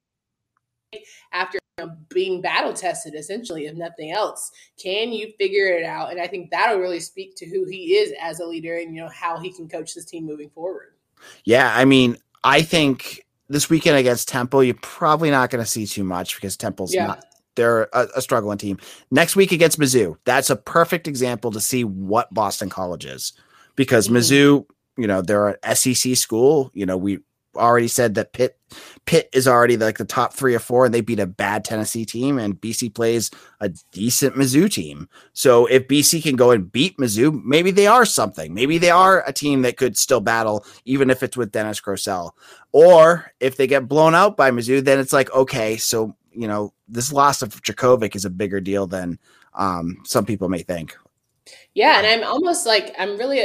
after 1.33 1.59
you 1.79 1.85
know, 1.85 1.97
being 2.09 2.41
battle 2.41 2.73
tested, 2.73 3.15
essentially, 3.15 3.67
if 3.67 3.77
nothing 3.77 4.11
else? 4.11 4.51
Can 4.83 5.13
you 5.13 5.33
figure 5.39 5.69
it 5.69 5.85
out? 5.85 6.11
And 6.11 6.21
I 6.21 6.27
think 6.27 6.51
that'll 6.51 6.79
really 6.81 7.01
speak 7.01 7.37
to 7.37 7.47
who 7.47 7.65
he 7.65 7.95
is 7.95 8.13
as 8.21 8.41
a 8.41 8.47
leader 8.47 8.77
and 8.77 8.95
you 8.95 9.03
know 9.03 9.11
how 9.11 9.39
he 9.39 9.53
can 9.53 9.69
coach 9.69 9.95
this 9.95 10.07
team 10.07 10.27
moving 10.27 10.51
forward. 10.51 10.95
Yeah, 11.45 11.73
I 11.75 11.85
mean, 11.85 12.19
I 12.43 12.63
think 12.63 13.25
this 13.49 13.69
weekend 13.71 13.97
against 13.97 14.29
Temple, 14.29 14.65
you're 14.65 14.75
probably 14.83 15.31
not 15.31 15.51
going 15.51 15.63
to 15.63 15.71
see 15.71 15.87
too 15.87 16.05
much 16.05 16.37
because 16.37 16.57
Temple's 16.57 16.95
yeah. 16.95 17.07
not 17.07 17.25
they're 17.57 17.85
a, 17.93 18.09
a, 18.17 18.23
struggling 18.23 18.59
team. 18.59 18.79
Next 19.11 19.37
week 19.37 19.53
against 19.53 19.79
Mizzou, 19.79 20.17
that's 20.25 20.51
a 20.51 20.57
perfect 20.57 21.07
example 21.09 21.51
to 21.53 21.61
see 21.61 21.85
what 21.85 22.33
Boston 22.33 22.71
College 22.71 23.05
is 23.05 23.33
because 23.77 24.09
mm-hmm. 24.09 24.17
Mizzou, 24.17 24.67
you 24.97 25.07
know, 25.07 25.23
they're 25.23 25.49
an 25.63 25.75
SEC 25.75 26.17
school. 26.17 26.71
You 26.75 26.87
know, 26.87 26.97
we 26.97 27.19
already 27.57 27.89
said 27.89 28.15
that 28.15 28.33
Pitt 28.33 28.59
Pitt 29.07 29.29
is 29.33 29.47
already 29.47 29.77
like 29.77 29.99
the 29.99 30.05
top 30.05 30.33
three 30.33 30.55
or 30.55 30.59
four, 30.59 30.85
and 30.85 30.95
they 30.95 31.01
beat 31.01 31.21
a 31.21 31.27
bad 31.27 31.65
Tennessee 31.65 32.05
team, 32.05 32.39
and 32.39 32.61
BC 32.61 32.95
plays 32.95 33.31
a 33.61 33.69
decent 33.93 34.35
Mizzou 34.35 34.71
team. 34.71 35.09
So 35.33 35.67
if 35.67 35.87
BC 35.89 36.23
can 36.23 36.37
go 36.37 36.51
and 36.51 36.71
beat 36.71 36.97
Mizzou, 36.99 37.43
maybe 37.45 37.71
they 37.71 37.87
are 37.87 38.05
something. 38.05 38.55
Maybe 38.55 38.79
they 38.79 38.91
are 38.91 39.23
a 39.27 39.33
team 39.33 39.63
that 39.63 39.77
could 39.77 39.97
still 39.97 40.21
battle, 40.21 40.65
even 40.85 41.11
if 41.11 41.23
it's 41.23 41.37
with 41.37 41.53
Dennis 41.53 41.81
Grosel. 41.81 42.33
Or 42.73 43.33
if 43.41 43.57
they 43.57 43.67
get 43.67 43.89
blown 43.89 44.15
out 44.15 44.37
by 44.37 44.51
Mizzou, 44.51 44.83
then 44.85 44.99
it's 44.99 45.13
like 45.13 45.33
okay, 45.33 45.77
so 45.77 46.17
you 46.35 46.49
know, 46.49 46.73
this 46.89 47.13
loss 47.13 47.43
of 47.43 47.63
Jurkovec 47.63 48.17
is 48.17 48.25
a 48.25 48.31
bigger 48.31 48.61
deal 48.61 48.87
than 48.87 49.19
um, 49.55 49.99
some 50.05 50.25
people 50.25 50.49
may 50.49 50.63
think. 50.63 50.97
Yeah, 51.75 51.99
and 51.99 52.07
I'm 52.07 52.23
almost 52.27 52.67
like 52.67 52.95
I'm 52.99 53.19
really 53.19 53.41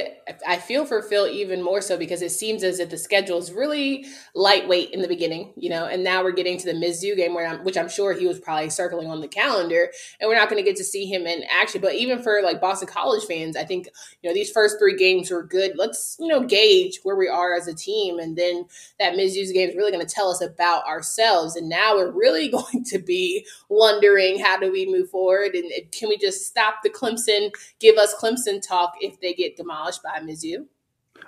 I 0.47 0.57
feel 0.57 0.85
for 0.85 1.01
Phil 1.01 1.27
even 1.27 1.61
more 1.61 1.81
so 1.81 1.97
because 1.97 2.21
it 2.21 2.29
seems 2.29 2.63
as 2.63 2.79
if 2.79 2.89
the 2.89 2.97
schedule 2.97 3.39
is 3.39 3.51
really 3.51 4.05
lightweight 4.35 4.91
in 4.91 5.01
the 5.01 5.07
beginning, 5.07 5.51
you 5.57 5.69
know, 5.69 5.85
and 5.85 6.03
now 6.03 6.23
we're 6.23 6.31
getting 6.31 6.57
to 6.59 6.65
the 6.65 6.77
Mizzou 6.77 7.15
game 7.15 7.33
where 7.33 7.47
I'm, 7.47 7.63
which 7.63 7.77
I'm 7.77 7.89
sure 7.89 8.13
he 8.13 8.27
was 8.27 8.39
probably 8.39 8.69
circling 8.69 9.09
on 9.09 9.21
the 9.21 9.27
calendar, 9.27 9.89
and 10.19 10.29
we're 10.29 10.35
not 10.37 10.49
going 10.49 10.63
to 10.63 10.69
get 10.69 10.77
to 10.77 10.83
see 10.83 11.05
him 11.05 11.25
in 11.25 11.43
action. 11.49 11.81
But 11.81 11.95
even 11.95 12.21
for 12.21 12.41
like 12.43 12.61
Boston 12.61 12.87
College 12.87 13.23
fans, 13.25 13.57
I 13.57 13.63
think 13.65 13.87
you 14.21 14.29
know 14.29 14.33
these 14.33 14.51
first 14.51 14.77
three 14.79 14.95
games 14.95 15.31
were 15.31 15.43
good. 15.43 15.73
Let's 15.75 16.15
you 16.19 16.27
know 16.27 16.41
gauge 16.45 16.99
where 17.03 17.15
we 17.15 17.27
are 17.27 17.53
as 17.53 17.67
a 17.67 17.73
team, 17.73 18.19
and 18.19 18.37
then 18.37 18.65
that 18.99 19.13
Mizzou's 19.13 19.51
game 19.51 19.69
is 19.69 19.75
really 19.75 19.91
going 19.91 20.05
to 20.05 20.13
tell 20.13 20.29
us 20.29 20.41
about 20.41 20.85
ourselves. 20.85 21.55
And 21.55 21.67
now 21.67 21.95
we're 21.95 22.11
really 22.11 22.47
going 22.51 22.83
to 22.85 22.99
be 22.99 23.45
wondering 23.69 24.39
how 24.39 24.57
do 24.59 24.71
we 24.71 24.85
move 24.85 25.09
forward, 25.09 25.55
and 25.55 25.71
can 25.91 26.09
we 26.09 26.17
just 26.17 26.45
stop 26.45 26.75
the 26.83 26.89
Clemson, 26.89 27.51
give 27.89 27.97
us 27.97 28.15
Clemson 28.15 28.61
talk 28.61 28.93
if 29.01 29.19
they 29.19 29.33
get 29.33 29.57
demolished 29.57 30.03
by 30.03 30.19
Mizzou. 30.19 30.65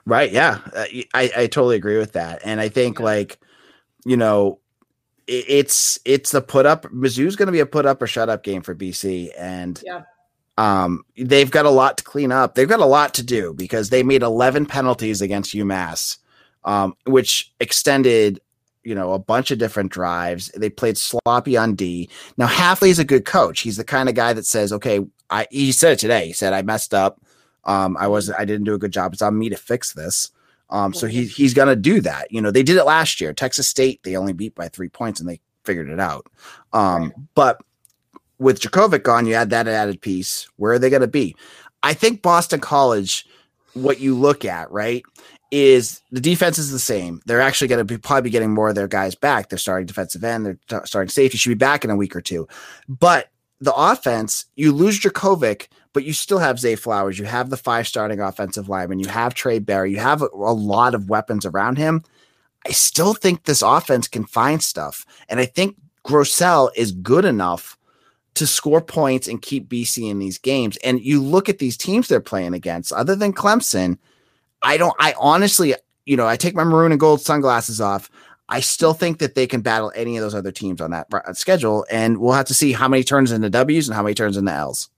Right. 0.05 0.31
Yeah. 0.31 0.59
Uh, 0.75 0.85
I, 1.13 1.31
I 1.35 1.47
totally 1.47 1.75
agree 1.75 1.97
with 1.97 2.13
that. 2.13 2.41
And 2.43 2.59
I 2.59 2.69
think 2.69 2.99
like, 2.99 3.39
you 4.05 4.17
know, 4.17 4.59
it, 5.27 5.45
it's, 5.47 5.99
it's 6.05 6.31
the 6.31 6.41
put 6.41 6.65
up 6.65 6.83
Mizzou's 6.85 7.35
going 7.35 7.47
to 7.47 7.51
be 7.51 7.59
a 7.59 7.65
put 7.65 7.85
up 7.85 8.01
or 8.01 8.07
shut 8.07 8.29
up 8.29 8.43
game 8.43 8.61
for 8.61 8.75
BC. 8.75 9.29
And, 9.37 9.81
yeah. 9.85 10.03
Um, 10.57 11.05
they've 11.17 11.49
got 11.49 11.65
a 11.65 11.71
lot 11.71 11.97
to 11.97 12.03
clean 12.03 12.31
up. 12.31 12.53
They've 12.53 12.69
got 12.69 12.81
a 12.81 12.85
lot 12.85 13.15
to 13.15 13.23
do 13.23 13.53
because 13.53 13.89
they 13.89 14.03
made 14.03 14.21
11 14.21 14.67
penalties 14.67 15.21
against 15.21 15.55
UMass, 15.55 16.17
um, 16.65 16.95
which 17.07 17.51
extended 17.59 18.39
you 18.83 18.95
know, 18.95 19.13
a 19.13 19.19
bunch 19.19 19.51
of 19.51 19.59
different 19.59 19.91
drives. 19.91 20.49
They 20.55 20.69
played 20.69 20.97
sloppy 20.97 21.57
on 21.57 21.75
D. 21.75 22.09
Now 22.37 22.47
Hafley's 22.47 22.99
a 22.99 23.05
good 23.05 23.25
coach. 23.25 23.61
He's 23.61 23.77
the 23.77 23.83
kind 23.83 24.09
of 24.09 24.15
guy 24.15 24.33
that 24.33 24.45
says, 24.45 24.73
"Okay, 24.73 24.99
I." 25.29 25.47
He 25.51 25.71
said 25.71 25.93
it 25.93 25.99
today. 25.99 26.27
He 26.27 26.33
said, 26.33 26.53
"I 26.53 26.61
messed 26.61 26.93
up. 26.93 27.21
Um, 27.65 27.95
I 27.99 28.07
was 28.07 28.31
I 28.31 28.45
didn't 28.45 28.65
do 28.65 28.73
a 28.73 28.79
good 28.79 28.93
job. 28.93 29.13
It's 29.13 29.21
on 29.21 29.37
me 29.37 29.49
to 29.49 29.57
fix 29.57 29.93
this." 29.93 30.31
Um, 30.69 30.93
so 30.93 31.07
he 31.07 31.25
he's 31.25 31.53
gonna 31.53 31.75
do 31.75 32.01
that. 32.01 32.31
You 32.31 32.41
know, 32.41 32.51
they 32.51 32.63
did 32.63 32.77
it 32.77 32.85
last 32.85 33.21
year. 33.21 33.33
Texas 33.33 33.67
State 33.67 34.01
they 34.03 34.15
only 34.15 34.33
beat 34.33 34.55
by 34.55 34.69
three 34.69 34.89
points 34.89 35.19
and 35.19 35.27
they 35.29 35.41
figured 35.63 35.89
it 35.89 35.99
out. 35.99 36.27
Um, 36.73 37.03
right. 37.03 37.13
but 37.35 37.61
with 38.39 38.59
Jurkovec 38.59 39.03
gone, 39.03 39.25
you 39.27 39.35
add 39.35 39.51
that 39.51 39.67
added 39.67 40.01
piece. 40.01 40.47
Where 40.57 40.73
are 40.73 40.79
they 40.79 40.89
going 40.89 41.01
to 41.01 41.07
be? 41.07 41.35
I 41.83 41.93
think 41.93 42.21
Boston 42.21 42.59
College. 42.59 43.25
What 43.73 44.01
you 44.01 44.17
look 44.17 44.43
at, 44.43 44.69
right, 44.69 45.01
is 45.51 46.01
the 46.11 46.21
defense 46.21 46.57
is 46.57 46.71
the 46.71 46.79
same. 46.79 47.21
They're 47.25 47.41
actually 47.41 47.67
going 47.67 47.85
to 47.85 47.85
be 47.85 47.97
probably 47.97 48.29
getting 48.29 48.53
more 48.53 48.69
of 48.69 48.75
their 48.75 48.87
guys 48.87 49.15
back. 49.15 49.49
They're 49.49 49.59
starting 49.59 49.85
defensive 49.85 50.23
end. 50.23 50.45
They're 50.45 50.59
t- 50.67 50.85
starting 50.85 51.09
safety. 51.09 51.37
Should 51.37 51.49
be 51.49 51.55
back 51.55 51.83
in 51.83 51.89
a 51.89 51.95
week 51.95 52.15
or 52.15 52.21
two. 52.21 52.47
But 52.87 53.29
the 53.59 53.73
offense, 53.73 54.45
you 54.55 54.71
lose 54.71 54.99
Jurkovec, 54.99 55.67
but 55.93 56.05
you 56.05 56.13
still 56.13 56.39
have 56.39 56.59
Zay 56.59 56.75
Flowers. 56.75 57.19
You 57.19 57.25
have 57.25 57.49
the 57.49 57.57
five 57.57 57.85
starting 57.85 58.21
offensive 58.21 58.69
linemen. 58.69 58.99
You 58.99 59.09
have 59.09 59.33
Trey 59.33 59.59
Barry. 59.59 59.91
You 59.91 59.99
have 59.99 60.21
a, 60.21 60.29
a 60.33 60.53
lot 60.53 60.95
of 60.95 61.09
weapons 61.09 61.45
around 61.45 61.77
him. 61.77 62.03
I 62.65 62.71
still 62.71 63.13
think 63.13 63.43
this 63.43 63.61
offense 63.61 64.07
can 64.07 64.23
find 64.23 64.63
stuff, 64.63 65.05
and 65.29 65.39
I 65.39 65.45
think 65.45 65.77
Grosel 66.05 66.69
is 66.75 66.91
good 66.91 67.25
enough 67.25 67.77
to 68.35 68.47
score 68.47 68.81
points 68.81 69.27
and 69.27 69.41
keep 69.41 69.67
BC 69.67 70.09
in 70.09 70.19
these 70.19 70.37
games. 70.37 70.77
And 70.77 71.01
you 71.01 71.21
look 71.21 71.49
at 71.49 71.57
these 71.57 71.75
teams 71.75 72.07
they're 72.07 72.21
playing 72.21 72.53
against, 72.53 72.93
other 72.93 73.15
than 73.15 73.33
Clemson 73.33 73.97
I 74.63 74.77
don't, 74.77 74.95
I 74.99 75.13
honestly, 75.19 75.75
you 76.05 76.17
know, 76.17 76.27
I 76.27 76.37
take 76.37 76.55
my 76.55 76.63
maroon 76.63 76.91
and 76.91 76.99
gold 76.99 77.21
sunglasses 77.21 77.81
off. 77.81 78.09
I 78.49 78.59
still 78.59 78.93
think 78.93 79.19
that 79.19 79.35
they 79.35 79.47
can 79.47 79.61
battle 79.61 79.91
any 79.95 80.17
of 80.17 80.23
those 80.23 80.35
other 80.35 80.51
teams 80.51 80.81
on 80.81 80.91
that 80.91 81.07
schedule. 81.37 81.85
And 81.89 82.19
we'll 82.19 82.33
have 82.33 82.47
to 82.47 82.53
see 82.53 82.73
how 82.73 82.87
many 82.87 83.03
turns 83.03 83.31
into 83.31 83.49
W's 83.49 83.87
and 83.87 83.95
how 83.95 84.03
many 84.03 84.13
turns 84.13 84.35
into 84.37 84.51
L's. 84.51 84.89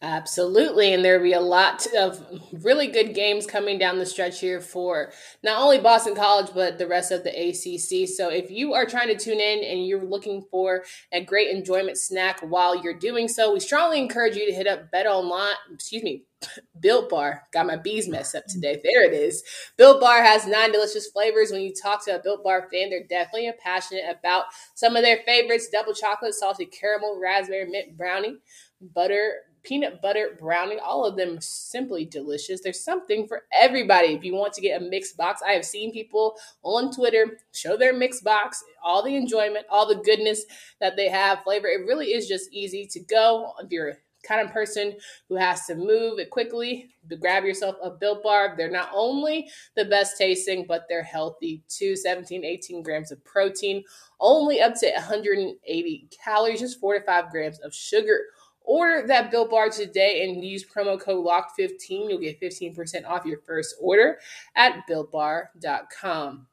Absolutely. 0.00 0.92
And 0.94 1.04
there'll 1.04 1.20
be 1.24 1.32
a 1.32 1.40
lot 1.40 1.84
of 1.98 2.24
really 2.62 2.86
good 2.86 3.16
games 3.16 3.46
coming 3.46 3.78
down 3.78 3.98
the 3.98 4.06
stretch 4.06 4.38
here 4.38 4.60
for 4.60 5.10
not 5.42 5.60
only 5.60 5.78
Boston 5.78 6.14
College, 6.14 6.50
but 6.54 6.78
the 6.78 6.86
rest 6.86 7.10
of 7.10 7.24
the 7.24 7.30
ACC. 7.30 8.06
So 8.08 8.28
if 8.30 8.48
you 8.48 8.74
are 8.74 8.86
trying 8.86 9.08
to 9.08 9.16
tune 9.16 9.40
in 9.40 9.64
and 9.64 9.84
you're 9.84 10.04
looking 10.04 10.44
for 10.52 10.84
a 11.10 11.24
great 11.24 11.50
enjoyment 11.50 11.98
snack 11.98 12.38
while 12.42 12.80
you're 12.80 12.96
doing 12.96 13.26
so, 13.26 13.52
we 13.52 13.58
strongly 13.58 13.98
encourage 13.98 14.36
you 14.36 14.46
to 14.46 14.54
hit 14.54 14.68
up 14.68 14.88
Bet 14.92 15.06
Online, 15.08 15.56
excuse 15.74 16.04
me, 16.04 16.22
Built 16.80 17.08
Bar. 17.08 17.42
Got 17.52 17.66
my 17.66 17.74
bees 17.74 18.06
messed 18.08 18.36
up 18.36 18.44
today. 18.46 18.80
There 18.84 19.02
it 19.04 19.12
is. 19.12 19.42
Built 19.76 20.00
Bar 20.00 20.22
has 20.22 20.46
nine 20.46 20.70
delicious 20.70 21.08
flavors. 21.08 21.50
When 21.50 21.62
you 21.62 21.74
talk 21.74 22.04
to 22.04 22.14
a 22.14 22.22
Built 22.22 22.44
Bar 22.44 22.68
fan, 22.72 22.90
they're 22.90 23.02
definitely 23.02 23.50
passionate 23.60 24.04
about 24.08 24.44
some 24.76 24.94
of 24.94 25.02
their 25.02 25.18
favorites 25.26 25.68
double 25.72 25.92
chocolate, 25.92 26.34
salted 26.34 26.70
caramel, 26.70 27.18
raspberry, 27.20 27.68
mint 27.68 27.96
brownie, 27.96 28.36
butter 28.80 29.32
peanut 29.62 30.00
butter 30.02 30.36
brownie. 30.38 30.78
All 30.78 31.04
of 31.04 31.16
them 31.16 31.38
simply 31.40 32.04
delicious. 32.04 32.60
There's 32.60 32.82
something 32.82 33.26
for 33.26 33.42
everybody. 33.52 34.08
If 34.08 34.24
you 34.24 34.34
want 34.34 34.52
to 34.54 34.60
get 34.60 34.80
a 34.80 34.84
mixed 34.84 35.16
box, 35.16 35.40
I 35.46 35.52
have 35.52 35.64
seen 35.64 35.92
people 35.92 36.36
on 36.62 36.92
Twitter 36.92 37.38
show 37.52 37.76
their 37.76 37.92
mixed 37.92 38.24
box, 38.24 38.62
all 38.82 39.02
the 39.02 39.16
enjoyment, 39.16 39.66
all 39.70 39.86
the 39.86 40.02
goodness 40.02 40.44
that 40.80 40.96
they 40.96 41.08
have, 41.08 41.42
flavor. 41.42 41.66
It 41.66 41.86
really 41.86 42.08
is 42.08 42.28
just 42.28 42.52
easy 42.52 42.86
to 42.92 43.00
go. 43.00 43.52
If 43.60 43.70
you're 43.70 43.98
kind 44.24 44.40
of 44.40 44.52
person 44.52 44.94
who 45.28 45.36
has 45.36 45.64
to 45.66 45.74
move 45.74 46.18
it 46.18 46.30
quickly 46.30 46.90
grab 47.20 47.44
yourself 47.44 47.76
a 47.82 47.90
built 47.90 48.22
bar 48.22 48.54
they're 48.56 48.70
not 48.70 48.90
only 48.92 49.48
the 49.76 49.84
best 49.84 50.18
tasting 50.18 50.64
but 50.66 50.86
they're 50.88 51.02
healthy 51.02 51.62
too 51.68 51.94
17 51.94 52.44
18 52.44 52.82
grams 52.82 53.12
of 53.12 53.24
protein 53.24 53.82
only 54.20 54.60
up 54.60 54.74
to 54.74 54.90
180 54.90 56.08
calories 56.24 56.60
just 56.60 56.80
4 56.80 56.98
to 56.98 57.04
5 57.04 57.30
grams 57.30 57.60
of 57.60 57.72
sugar 57.72 58.20
Order 58.68 59.06
that 59.06 59.30
Built 59.30 59.50
Bar 59.50 59.70
today 59.70 60.28
and 60.28 60.44
use 60.44 60.62
promo 60.62 61.00
code 61.00 61.24
LOCK15. 61.24 62.10
You'll 62.10 62.18
get 62.18 62.38
15% 62.38 63.06
off 63.06 63.24
your 63.24 63.38
first 63.38 63.76
order 63.80 64.18
at 64.54 64.86
builtbar.com. 64.86 66.46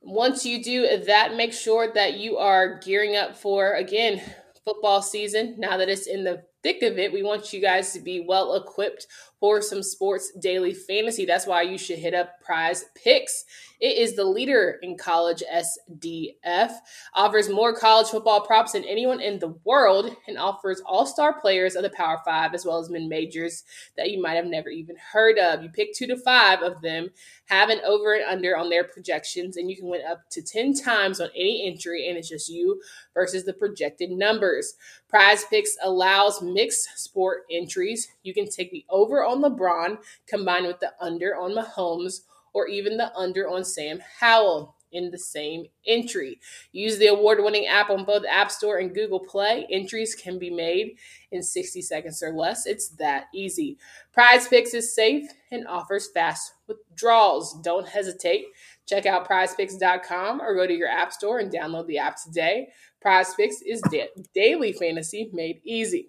Once 0.00 0.46
you 0.46 0.64
do 0.64 0.98
that, 1.04 1.36
make 1.36 1.52
sure 1.52 1.92
that 1.92 2.14
you 2.14 2.38
are 2.38 2.78
gearing 2.78 3.16
up 3.16 3.36
for, 3.36 3.74
again, 3.74 4.22
football 4.64 5.02
season. 5.02 5.56
Now 5.58 5.76
that 5.76 5.90
it's 5.90 6.06
in 6.06 6.24
the 6.24 6.42
thick 6.62 6.82
of 6.82 6.98
it, 6.98 7.12
we 7.12 7.22
want 7.22 7.52
you 7.52 7.60
guys 7.60 7.92
to 7.92 8.00
be 8.00 8.20
well 8.20 8.54
equipped 8.54 9.08
for 9.40 9.62
some 9.62 9.82
sports 9.82 10.32
daily 10.40 10.74
fantasy. 10.74 11.24
That's 11.24 11.46
why 11.46 11.62
you 11.62 11.78
should 11.78 11.98
hit 11.98 12.14
up 12.14 12.40
Prize 12.40 12.86
Picks. 12.94 13.44
It 13.80 13.96
is 13.96 14.16
the 14.16 14.24
leader 14.24 14.78
in 14.82 14.98
college 14.98 15.42
SDF, 15.52 16.72
offers 17.14 17.48
more 17.48 17.72
college 17.72 18.08
football 18.08 18.40
props 18.40 18.72
than 18.72 18.84
anyone 18.84 19.20
in 19.20 19.38
the 19.38 19.54
world, 19.64 20.16
and 20.26 20.36
offers 20.36 20.82
all 20.84 21.06
star 21.06 21.40
players 21.40 21.76
of 21.76 21.84
the 21.84 21.90
Power 21.90 22.18
Five 22.24 22.54
as 22.54 22.64
well 22.64 22.78
as 22.78 22.90
mid 22.90 23.04
majors 23.04 23.62
that 23.96 24.10
you 24.10 24.20
might 24.20 24.34
have 24.34 24.46
never 24.46 24.68
even 24.68 24.96
heard 25.12 25.38
of. 25.38 25.62
You 25.62 25.68
pick 25.68 25.94
two 25.94 26.08
to 26.08 26.16
five 26.16 26.60
of 26.62 26.82
them, 26.82 27.10
have 27.46 27.68
an 27.68 27.78
over 27.86 28.14
and 28.14 28.24
under 28.24 28.56
on 28.56 28.68
their 28.68 28.82
projections, 28.84 29.56
and 29.56 29.70
you 29.70 29.76
can 29.76 29.88
win 29.88 30.02
up 30.08 30.28
to 30.30 30.42
10 30.42 30.74
times 30.74 31.20
on 31.20 31.28
any 31.36 31.64
entry, 31.70 32.08
and 32.08 32.18
it's 32.18 32.28
just 32.28 32.48
you 32.48 32.80
versus 33.14 33.44
the 33.44 33.52
projected 33.52 34.10
numbers. 34.10 34.74
Prize 35.08 35.44
Picks 35.44 35.76
allows 35.82 36.42
mixed 36.42 36.98
sport 36.98 37.44
entries. 37.50 38.08
You 38.22 38.34
can 38.34 38.50
take 38.50 38.70
the 38.72 38.84
over 38.90 39.22
on 39.28 39.42
LeBron 39.42 39.98
combined 40.26 40.66
with 40.66 40.80
the 40.80 40.92
under 41.00 41.36
on 41.36 41.54
Mahomes 41.54 42.22
or 42.52 42.66
even 42.66 42.96
the 42.96 43.14
under 43.16 43.48
on 43.48 43.64
Sam 43.64 44.00
Howell 44.20 44.74
in 44.92 45.10
the 45.10 45.18
same 45.18 45.66
entry. 45.86 46.40
Use 46.72 46.98
the 46.98 47.08
award 47.08 47.38
winning 47.42 47.66
app 47.66 47.90
on 47.90 48.04
both 48.04 48.24
App 48.28 48.50
Store 48.50 48.78
and 48.78 48.94
Google 48.94 49.20
Play. 49.20 49.66
Entries 49.70 50.14
can 50.14 50.38
be 50.38 50.50
made 50.50 50.96
in 51.30 51.42
60 51.42 51.82
seconds 51.82 52.22
or 52.22 52.32
less. 52.32 52.66
It's 52.66 52.88
that 52.90 53.26
easy. 53.34 53.78
Prize 54.12 54.48
Picks 54.48 54.74
is 54.74 54.94
safe 54.94 55.28
and 55.50 55.66
offers 55.66 56.08
fast 56.08 56.54
withdrawals. 56.66 57.60
Don't 57.60 57.88
hesitate. 57.88 58.46
Check 58.86 59.06
out 59.06 59.28
prizepicks.com 59.28 60.40
or 60.40 60.54
go 60.54 60.66
to 60.66 60.74
your 60.74 60.88
App 60.88 61.12
Store 61.12 61.38
and 61.38 61.52
download 61.52 61.86
the 61.86 61.98
app 61.98 62.16
today. 62.22 62.68
Prize 63.00 63.34
Picks 63.34 63.60
is 63.62 63.80
da- 63.90 64.10
daily 64.34 64.72
fantasy 64.72 65.30
made 65.32 65.60
easy. 65.64 66.08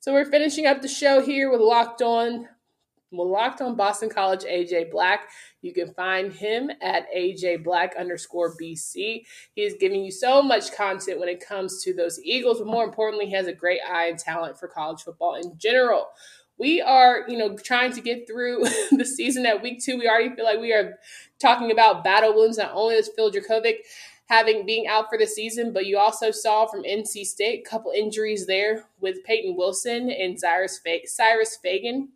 So 0.00 0.14
we're 0.14 0.24
finishing 0.24 0.64
up 0.66 0.80
the 0.80 0.88
show 0.88 1.20
here 1.20 1.50
with 1.50 1.60
Locked 1.60 2.00
On 2.00 2.48
Locked 3.12 3.60
on 3.60 3.76
Boston 3.76 4.08
College 4.08 4.44
AJ 4.44 4.90
Black. 4.90 5.28
You 5.60 5.74
can 5.74 5.92
find 5.92 6.32
him 6.32 6.70
at 6.80 7.04
AJ 7.14 7.62
Black 7.64 7.94
underscore 7.98 8.56
BC. 8.56 9.24
He 9.54 9.62
is 9.62 9.74
giving 9.78 10.02
you 10.02 10.10
so 10.10 10.40
much 10.40 10.72
content 10.72 11.20
when 11.20 11.28
it 11.28 11.46
comes 11.46 11.82
to 11.82 11.92
those 11.92 12.18
Eagles, 12.24 12.60
but 12.60 12.66
more 12.66 12.84
importantly, 12.84 13.26
he 13.26 13.34
has 13.34 13.46
a 13.46 13.52
great 13.52 13.80
eye 13.86 14.06
and 14.06 14.18
talent 14.18 14.58
for 14.58 14.68
college 14.68 15.02
football 15.02 15.34
in 15.34 15.58
general. 15.58 16.06
We 16.56 16.80
are, 16.80 17.24
you 17.28 17.36
know, 17.36 17.58
trying 17.58 17.92
to 17.92 18.00
get 18.00 18.26
through 18.26 18.64
the 18.92 19.04
season 19.04 19.44
at 19.44 19.60
week 19.60 19.84
two. 19.84 19.98
We 19.98 20.08
already 20.08 20.34
feel 20.34 20.46
like 20.46 20.60
we 20.60 20.72
are 20.72 20.94
talking 21.38 21.72
about 21.72 22.04
battle 22.04 22.34
wounds. 22.34 22.56
Not 22.56 22.72
only 22.72 22.94
is 22.94 23.10
Phil 23.14 23.30
Jurkovec 23.30 23.74
having 24.30 24.64
being 24.64 24.86
out 24.86 25.10
for 25.10 25.18
the 25.18 25.26
season, 25.26 25.72
but 25.72 25.84
you 25.84 25.98
also 25.98 26.30
saw 26.30 26.66
from 26.66 26.84
NC 26.84 27.26
State 27.26 27.60
a 27.66 27.68
couple 27.68 27.92
injuries 27.92 28.46
there 28.46 28.84
with 29.00 29.22
Peyton 29.24 29.56
Wilson 29.56 30.10
and 30.10 30.40
Cyrus, 30.40 30.80
Cyrus 31.04 31.58
Fagan 31.62 32.08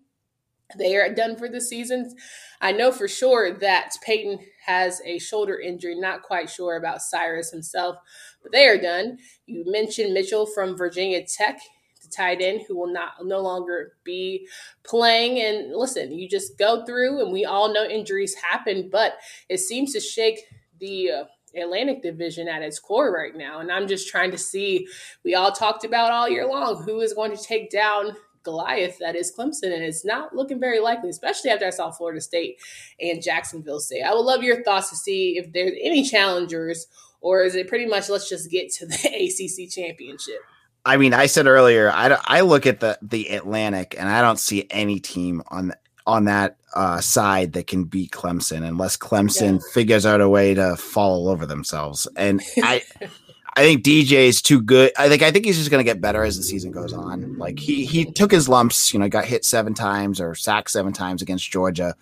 they 0.77 0.97
are 0.97 1.13
done 1.13 1.37
for 1.37 1.49
the 1.49 1.61
season. 1.61 2.15
I 2.61 2.73
know 2.73 2.91
for 2.91 3.09
sure 3.09 3.53
that 3.59 3.93
Peyton 4.03 4.39
has 4.67 5.01
a 5.05 5.19
shoulder 5.19 5.59
injury. 5.59 5.99
Not 5.99 6.23
quite 6.23 6.51
sure 6.51 6.77
about 6.77 7.03
Cyrus 7.03 7.51
himself, 7.51 7.97
but 8.43 8.53
they 8.53 8.67
are 8.67 8.81
done. 8.81 9.19
You 9.47 9.65
mentioned 9.67 10.15
Mitchell 10.15 10.47
from 10.47 10.77
Virginia 10.77 11.25
Tech, 11.27 11.61
the 12.03 12.09
tight 12.09 12.41
end, 12.41 12.63
who 12.67 12.77
will 12.77 12.93
not 12.93 13.13
no 13.23 13.41
longer 13.41 13.93
be 14.05 14.49
playing. 14.85 15.41
And 15.41 15.75
listen, 15.75 16.13
you 16.13 16.29
just 16.29 16.59
go 16.59 16.85
through, 16.85 17.21
and 17.23 17.33
we 17.33 17.45
all 17.45 17.73
know 17.73 17.85
injuries 17.85 18.35
happen, 18.35 18.89
but 18.91 19.15
it 19.49 19.59
seems 19.59 19.93
to 19.93 20.01
shake 20.01 20.41
the 20.81 21.11
uh, 21.11 21.25
Atlantic 21.57 22.03
division 22.03 22.49
at 22.49 22.63
its 22.63 22.79
core 22.79 23.13
right 23.13 23.35
now. 23.35 23.61
And 23.61 23.71
I'm 23.71 23.89
just 23.89 24.09
trying 24.09 24.31
to 24.31 24.39
see, 24.39 24.87
we 25.25 25.35
all 25.35 25.53
talked 25.53 25.85
about 25.85 26.13
all 26.13 26.29
year 26.29 26.47
long 26.47 26.83
who 26.83 27.01
is 27.01 27.13
going 27.13 27.37
to 27.37 27.43
take 27.43 27.71
down 27.71 28.17
Goliath 28.45 28.99
that 28.99 29.17
is 29.17 29.33
Clemson, 29.37 29.73
and 29.75 29.83
it's 29.83 30.05
not 30.05 30.37
looking 30.37 30.61
very 30.61 30.79
likely, 30.79 31.09
especially 31.09 31.51
after 31.51 31.67
I 31.67 31.71
saw 31.71 31.91
Florida 31.91 32.21
State 32.21 32.59
and 33.01 33.23
Jacksonville 33.23 33.81
State. 33.81 34.03
I 34.03 34.13
would 34.13 34.21
love 34.21 34.43
your 34.43 34.63
thoughts 34.63 34.91
to 34.91 34.97
see 34.97 35.39
if 35.39 35.53
there's 35.53 35.73
any 35.83 36.05
challengers, 36.05 36.87
or 37.21 37.43
is 37.43 37.55
it 37.55 37.69
pretty 37.69 37.87
much 37.87 38.09
let's 38.09 38.29
just 38.29 38.51
get 38.51 38.71
to 38.75 38.87
the 38.87 38.95
ACC 39.65 39.71
championship? 39.71 40.41
I 40.85 40.99
mean, 40.99 41.15
I 41.15 41.27
said 41.27 41.47
earlier, 41.47 41.91
I, 41.91 42.19
I 42.27 42.43
look 42.43 42.67
at 42.67 42.81
the 42.81 42.99
the 43.01 43.29
Atlantic, 43.29 43.97
and 43.99 44.09
I 44.09 44.21
don't 44.21 44.39
see 44.39 44.67
any 44.71 45.01
team 45.01 45.43
on 45.49 45.73
on 46.07 46.25
that 46.27 46.57
uh, 46.75 47.01
side 47.01 47.53
that 47.53 47.67
can 47.67 47.85
beat 47.85 48.11
Clemson 48.11 48.67
unless 48.67 48.97
Clemson 48.97 49.55
yeah. 49.55 49.73
figures 49.73 50.05
out 50.05 50.21
a 50.21 50.29
way 50.29 50.55
to 50.55 50.77
fall 50.77 51.13
all 51.13 51.29
over 51.29 51.47
themselves. 51.47 52.07
And 52.17 52.43
I 52.59 52.83
I 53.57 53.63
think 53.63 53.85
DJ 53.85 54.27
is 54.27 54.43
too 54.43 54.61
good. 54.61 54.93
I 54.99 55.09
think 55.09 55.23
I 55.23 55.31
think 55.31 55.45
he's 55.45 55.59
just 55.59 55.71
going 55.71 55.85
to 55.85 55.89
get 55.89 56.01
better 56.01 56.25
as 56.25 56.37
the 56.37 56.43
season 56.43 56.73
goes 56.73 56.93
on. 56.93 57.39
Like 57.39 57.59
he 57.59 57.85
he 57.85 58.05
took 58.05 58.33
his 58.33 58.49
lumps, 58.49 58.93
you 58.93 58.99
know, 58.99 59.09
got 59.09 59.25
hit 59.25 59.45
seven 59.45 59.75
times 59.75 60.21
or 60.21 60.35
sacked 60.35 60.71
seven 60.71 60.93
times 60.93 61.23
against 61.23 61.51
Georgia. 61.51 61.95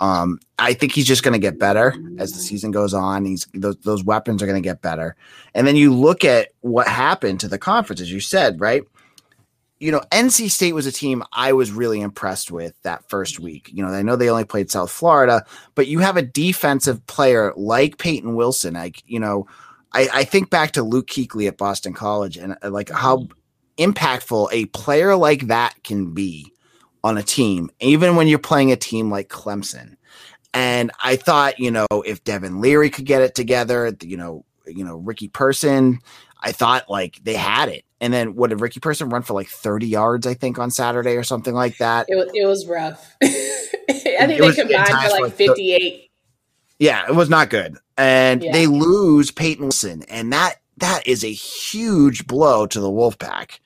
Um, 0.00 0.40
I 0.58 0.74
think 0.74 0.92
he's 0.92 1.06
just 1.06 1.22
going 1.22 1.32
to 1.32 1.38
get 1.38 1.58
better 1.58 1.94
as 2.18 2.32
the 2.32 2.40
season 2.40 2.70
goes 2.70 2.94
on. 2.94 3.24
He's 3.24 3.46
those 3.52 3.76
those 3.78 4.04
weapons 4.04 4.42
are 4.42 4.46
going 4.46 4.62
to 4.62 4.66
get 4.66 4.80
better. 4.80 5.16
And 5.54 5.66
then 5.66 5.76
you 5.76 5.92
look 5.92 6.24
at 6.24 6.50
what 6.60 6.86
happened 6.86 7.40
to 7.40 7.48
the 7.48 7.58
conference, 7.58 8.00
as 8.00 8.12
you 8.12 8.20
said, 8.20 8.60
right? 8.60 8.82
You 9.82 9.90
know, 9.90 10.02
NC 10.12 10.50
State 10.50 10.74
was 10.74 10.86
a 10.86 10.92
team 10.92 11.24
I 11.32 11.52
was 11.52 11.72
really 11.72 12.00
impressed 12.00 12.50
with 12.52 12.80
that 12.82 13.08
first 13.08 13.40
week. 13.40 13.68
You 13.72 13.84
know, 13.84 13.90
I 13.90 14.02
know 14.02 14.16
they 14.16 14.30
only 14.30 14.44
played 14.44 14.70
South 14.70 14.90
Florida, 14.90 15.44
but 15.74 15.88
you 15.88 15.98
have 15.98 16.16
a 16.16 16.22
defensive 16.22 17.04
player 17.06 17.52
like 17.56 17.98
Peyton 17.98 18.36
Wilson, 18.36 18.74
like 18.74 19.02
you 19.06 19.18
know 19.18 19.46
I, 19.94 20.08
I 20.12 20.24
think 20.24 20.50
back 20.50 20.72
to 20.72 20.82
Luke 20.82 21.08
Kuechly 21.08 21.48
at 21.48 21.58
Boston 21.58 21.92
College 21.92 22.36
and 22.36 22.56
uh, 22.62 22.70
like 22.70 22.90
how 22.90 23.28
impactful 23.78 24.48
a 24.52 24.66
player 24.66 25.16
like 25.16 25.48
that 25.48 25.74
can 25.84 26.12
be 26.12 26.52
on 27.04 27.18
a 27.18 27.22
team, 27.22 27.70
even 27.80 28.16
when 28.16 28.28
you're 28.28 28.38
playing 28.38 28.72
a 28.72 28.76
team 28.76 29.10
like 29.10 29.28
Clemson. 29.28 29.96
And 30.54 30.90
I 31.02 31.16
thought, 31.16 31.58
you 31.58 31.70
know, 31.70 31.86
if 32.04 32.22
Devin 32.24 32.60
Leary 32.60 32.90
could 32.90 33.06
get 33.06 33.22
it 33.22 33.34
together, 33.34 33.94
you 34.02 34.16
know, 34.16 34.44
you 34.66 34.84
know, 34.84 34.96
Ricky 34.96 35.28
Person, 35.28 35.98
I 36.40 36.52
thought 36.52 36.90
like 36.90 37.18
they 37.22 37.34
had 37.34 37.68
it. 37.68 37.84
And 38.02 38.12
then 38.12 38.34
what 38.34 38.50
did 38.50 38.60
Ricky 38.60 38.80
Person 38.80 39.10
run 39.10 39.22
for 39.22 39.32
like 39.32 39.46
30 39.46 39.86
yards, 39.86 40.26
I 40.26 40.34
think, 40.34 40.58
on 40.58 40.72
Saturday 40.72 41.16
or 41.16 41.22
something 41.22 41.54
like 41.54 41.78
that? 41.78 42.06
It 42.08 42.16
was, 42.16 42.30
it 42.34 42.44
was 42.44 42.66
rough. 42.66 43.14
I 43.22 44.26
think 44.26 44.40
they 44.40 44.52
combined 44.52 44.88
for 44.88 45.22
like 45.22 45.32
58. 45.34 46.10
Yeah, 46.80 47.04
it 47.08 47.14
was 47.14 47.30
not 47.30 47.48
good. 47.48 47.76
And 47.96 48.42
yeah. 48.42 48.52
they 48.52 48.66
lose 48.66 49.30
Peyton 49.30 49.66
Wilson, 49.66 50.02
and 50.08 50.32
that 50.32 50.56
that 50.78 51.06
is 51.06 51.22
a 51.22 51.32
huge 51.32 52.26
blow 52.26 52.66
to 52.66 52.80
the 52.80 52.90
Wolfpack. 52.90 53.60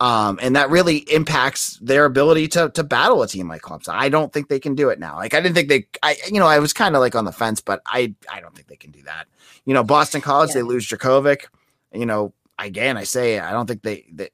Um, 0.00 0.38
and 0.40 0.56
that 0.56 0.70
really 0.70 0.98
impacts 1.12 1.76
their 1.82 2.06
ability 2.06 2.48
to 2.48 2.70
to 2.70 2.82
battle 2.82 3.22
a 3.22 3.28
team 3.28 3.46
like 3.46 3.60
Clemson. 3.60 3.92
I 3.92 4.08
don't 4.08 4.32
think 4.32 4.48
they 4.48 4.58
can 4.58 4.74
do 4.74 4.88
it 4.88 4.98
now. 4.98 5.16
Like 5.16 5.34
I 5.34 5.40
didn't 5.42 5.54
think 5.54 5.68
they, 5.68 5.86
I 6.02 6.16
you 6.30 6.40
know, 6.40 6.46
I 6.46 6.60
was 6.60 6.72
kind 6.72 6.96
of 6.96 7.00
like 7.00 7.14
on 7.14 7.26
the 7.26 7.32
fence, 7.32 7.60
but 7.60 7.82
I 7.84 8.14
I 8.32 8.40
don't 8.40 8.54
think 8.54 8.68
they 8.68 8.76
can 8.76 8.90
do 8.90 9.02
that. 9.02 9.26
You 9.66 9.74
know, 9.74 9.84
Boston 9.84 10.22
College 10.22 10.50
yeah. 10.50 10.54
they 10.54 10.62
lose 10.62 10.88
Jurkovec. 10.88 11.44
You 11.92 12.06
know, 12.06 12.32
again 12.58 12.96
I 12.96 13.04
say 13.04 13.38
I 13.38 13.52
don't 13.52 13.66
think 13.66 13.82
they, 13.82 14.30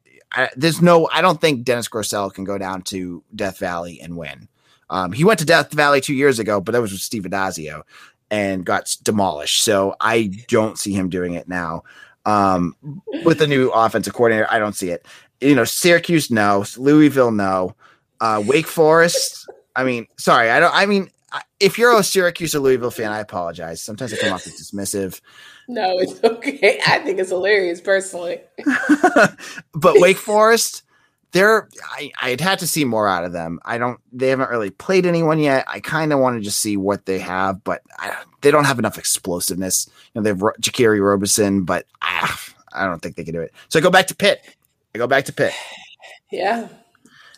there's 0.57 0.83
no 0.83 1.09
I 1.13 1.21
don't 1.21 1.41
think 1.41 1.65
Dennis 1.65 1.89
Grosel 1.89 2.33
can 2.33 2.45
go 2.45 2.59
down 2.59 2.83
to 2.83 3.23
Death 3.35 3.59
Valley 3.59 4.01
and 4.01 4.17
win. 4.17 4.49
Um, 4.91 5.13
he 5.13 5.25
went 5.25 5.39
to 5.41 5.45
Death 5.45 5.73
Valley 5.73 6.01
two 6.01 6.15
years 6.15 6.39
ago, 6.39 6.61
but 6.61 6.73
that 6.73 6.81
was 6.81 6.93
with 6.93 7.01
Steve 7.01 7.25
Addazio 7.25 7.83
and 8.31 8.65
got 8.65 8.95
demolished. 9.03 9.63
So 9.63 9.95
I 10.01 10.31
don't 10.49 10.79
see 10.79 10.93
him 10.93 11.09
doing 11.09 11.35
it 11.35 11.49
now. 11.49 11.85
Um, 12.25 12.75
with 13.25 13.39
the 13.39 13.47
new 13.47 13.71
offensive 13.71 14.13
coordinator, 14.13 14.47
I 14.51 14.59
don't 14.59 14.75
see 14.75 14.91
it. 14.91 15.07
You 15.41 15.55
know, 15.55 15.65
Syracuse, 15.65 16.31
no. 16.31 16.65
Louisville, 16.77 17.31
no. 17.31 17.75
Uh, 18.21 18.43
Wake 18.45 18.67
Forest. 18.67 19.49
I 19.75 19.85
mean, 19.85 20.07
sorry, 20.19 20.51
I 20.51 20.61
don't. 20.61 20.75
I 20.75 20.87
mean, 20.87 21.11
if 21.61 21.79
you're 21.79 21.97
a 21.97 22.03
Syracuse 22.03 22.55
or 22.55 22.61
Louisville 22.61 22.91
fan, 22.91 23.13
I 23.13 23.21
apologize. 23.21 23.81
Sometimes 23.81 24.13
I 24.13 24.17
come 24.17 24.33
off 24.33 24.47
as 24.47 24.55
dismissive. 24.55 25.21
No, 25.69 25.99
it's 25.99 26.19
okay. 26.25 26.81
I 26.87 26.99
think 26.99 27.19
it's 27.21 27.31
hilarious 27.31 27.81
personally. 27.81 28.41
but 29.75 30.01
Wake 30.01 30.17
Forest, 30.17 30.83
they're 31.33 31.69
I, 31.93 32.11
I'd 32.21 32.41
had 32.41 32.59
to 32.61 32.67
see 32.67 32.85
more 32.85 33.07
out 33.07 33.25
of 33.25 33.33
them. 33.33 33.61
I 33.65 33.79
don't 33.79 34.01
they 34.11 34.29
haven't 34.29 34.51
really 34.51 34.71
played 34.71 35.07
anyone 35.07 35.39
yet. 35.39 35.67
I 35.69 35.81
kind 35.81 36.13
of 36.13 36.19
want 36.19 36.39
to 36.39 36.43
just 36.43 36.61
see 36.61 36.77
what 36.77 37.07
they 37.07 37.19
have, 37.19 37.63
but 37.63 37.83
I, 37.99 38.17
they 38.41 38.51
don't 38.51 38.65
have 38.65 38.79
enough 38.79 38.99
explosiveness. 38.99 39.89
You 40.15 40.21
know, 40.21 40.23
they 40.23 40.31
have 40.31 40.39
Jaquarii 40.61 41.05
Roberson, 41.05 41.65
but 41.65 41.85
ah, 42.03 42.43
I 42.73 42.85
don't 42.85 43.01
think 43.01 43.17
they 43.17 43.25
can 43.25 43.35
do 43.35 43.43
it. 43.43 43.53
So 43.69 43.79
I 43.79 43.83
go 43.83 43.91
back 43.91 44.07
to 44.09 44.17
Pitt. 44.17 44.43
I 44.95 44.99
go 44.99 45.07
back 45.07 45.25
to 45.27 45.33
Pitt. 45.33 45.53
Yeah. 46.31 46.69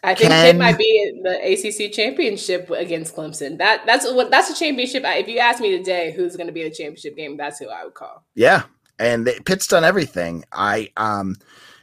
I 0.03 0.15
think 0.15 0.31
Can, 0.31 0.47
Pitt 0.47 0.57
might 0.57 0.79
be 0.79 1.21
the 1.23 1.37
ACC 1.53 1.93
championship 1.93 2.71
against 2.71 3.15
Clemson. 3.15 3.59
That 3.59 3.85
that's 3.85 4.11
what 4.11 4.31
that's 4.31 4.51
a 4.51 4.55
championship. 4.55 5.03
If 5.05 5.29
you 5.29 5.39
ask 5.39 5.61
me 5.61 5.77
today, 5.77 6.13
who's 6.13 6.37
going 6.37 6.47
to 6.47 6.53
be 6.53 6.63
the 6.63 6.71
championship 6.71 7.17
game, 7.17 7.37
that's 7.37 7.59
who 7.59 7.69
I 7.69 7.85
would 7.85 7.95
call. 7.95 8.25
Yeah, 8.35 8.63
and 8.99 9.27
they, 9.27 9.39
Pitt's 9.41 9.67
done 9.67 9.85
everything. 9.85 10.45
I 10.53 10.91
um, 10.97 11.37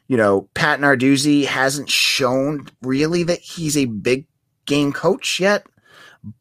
you 0.07 0.17
know, 0.17 0.49
Pat 0.53 0.79
Narduzzi 0.79 1.45
hasn't 1.45 1.89
shown 1.89 2.67
really 2.81 3.23
that 3.23 3.39
he's 3.39 3.77
a 3.77 3.85
big 3.85 4.25
game 4.65 4.93
coach 4.93 5.39
yet. 5.39 5.67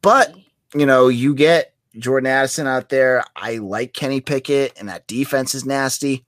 But, 0.02 0.34
you 0.74 0.86
know, 0.86 1.08
you 1.08 1.34
get 1.34 1.74
Jordan 1.98 2.28
Addison 2.28 2.66
out 2.66 2.88
there. 2.88 3.24
I 3.34 3.56
like 3.58 3.92
Kenny 3.92 4.20
Pickett, 4.20 4.74
and 4.78 4.88
that 4.88 5.06
defense 5.06 5.54
is 5.54 5.64
nasty. 5.64 6.24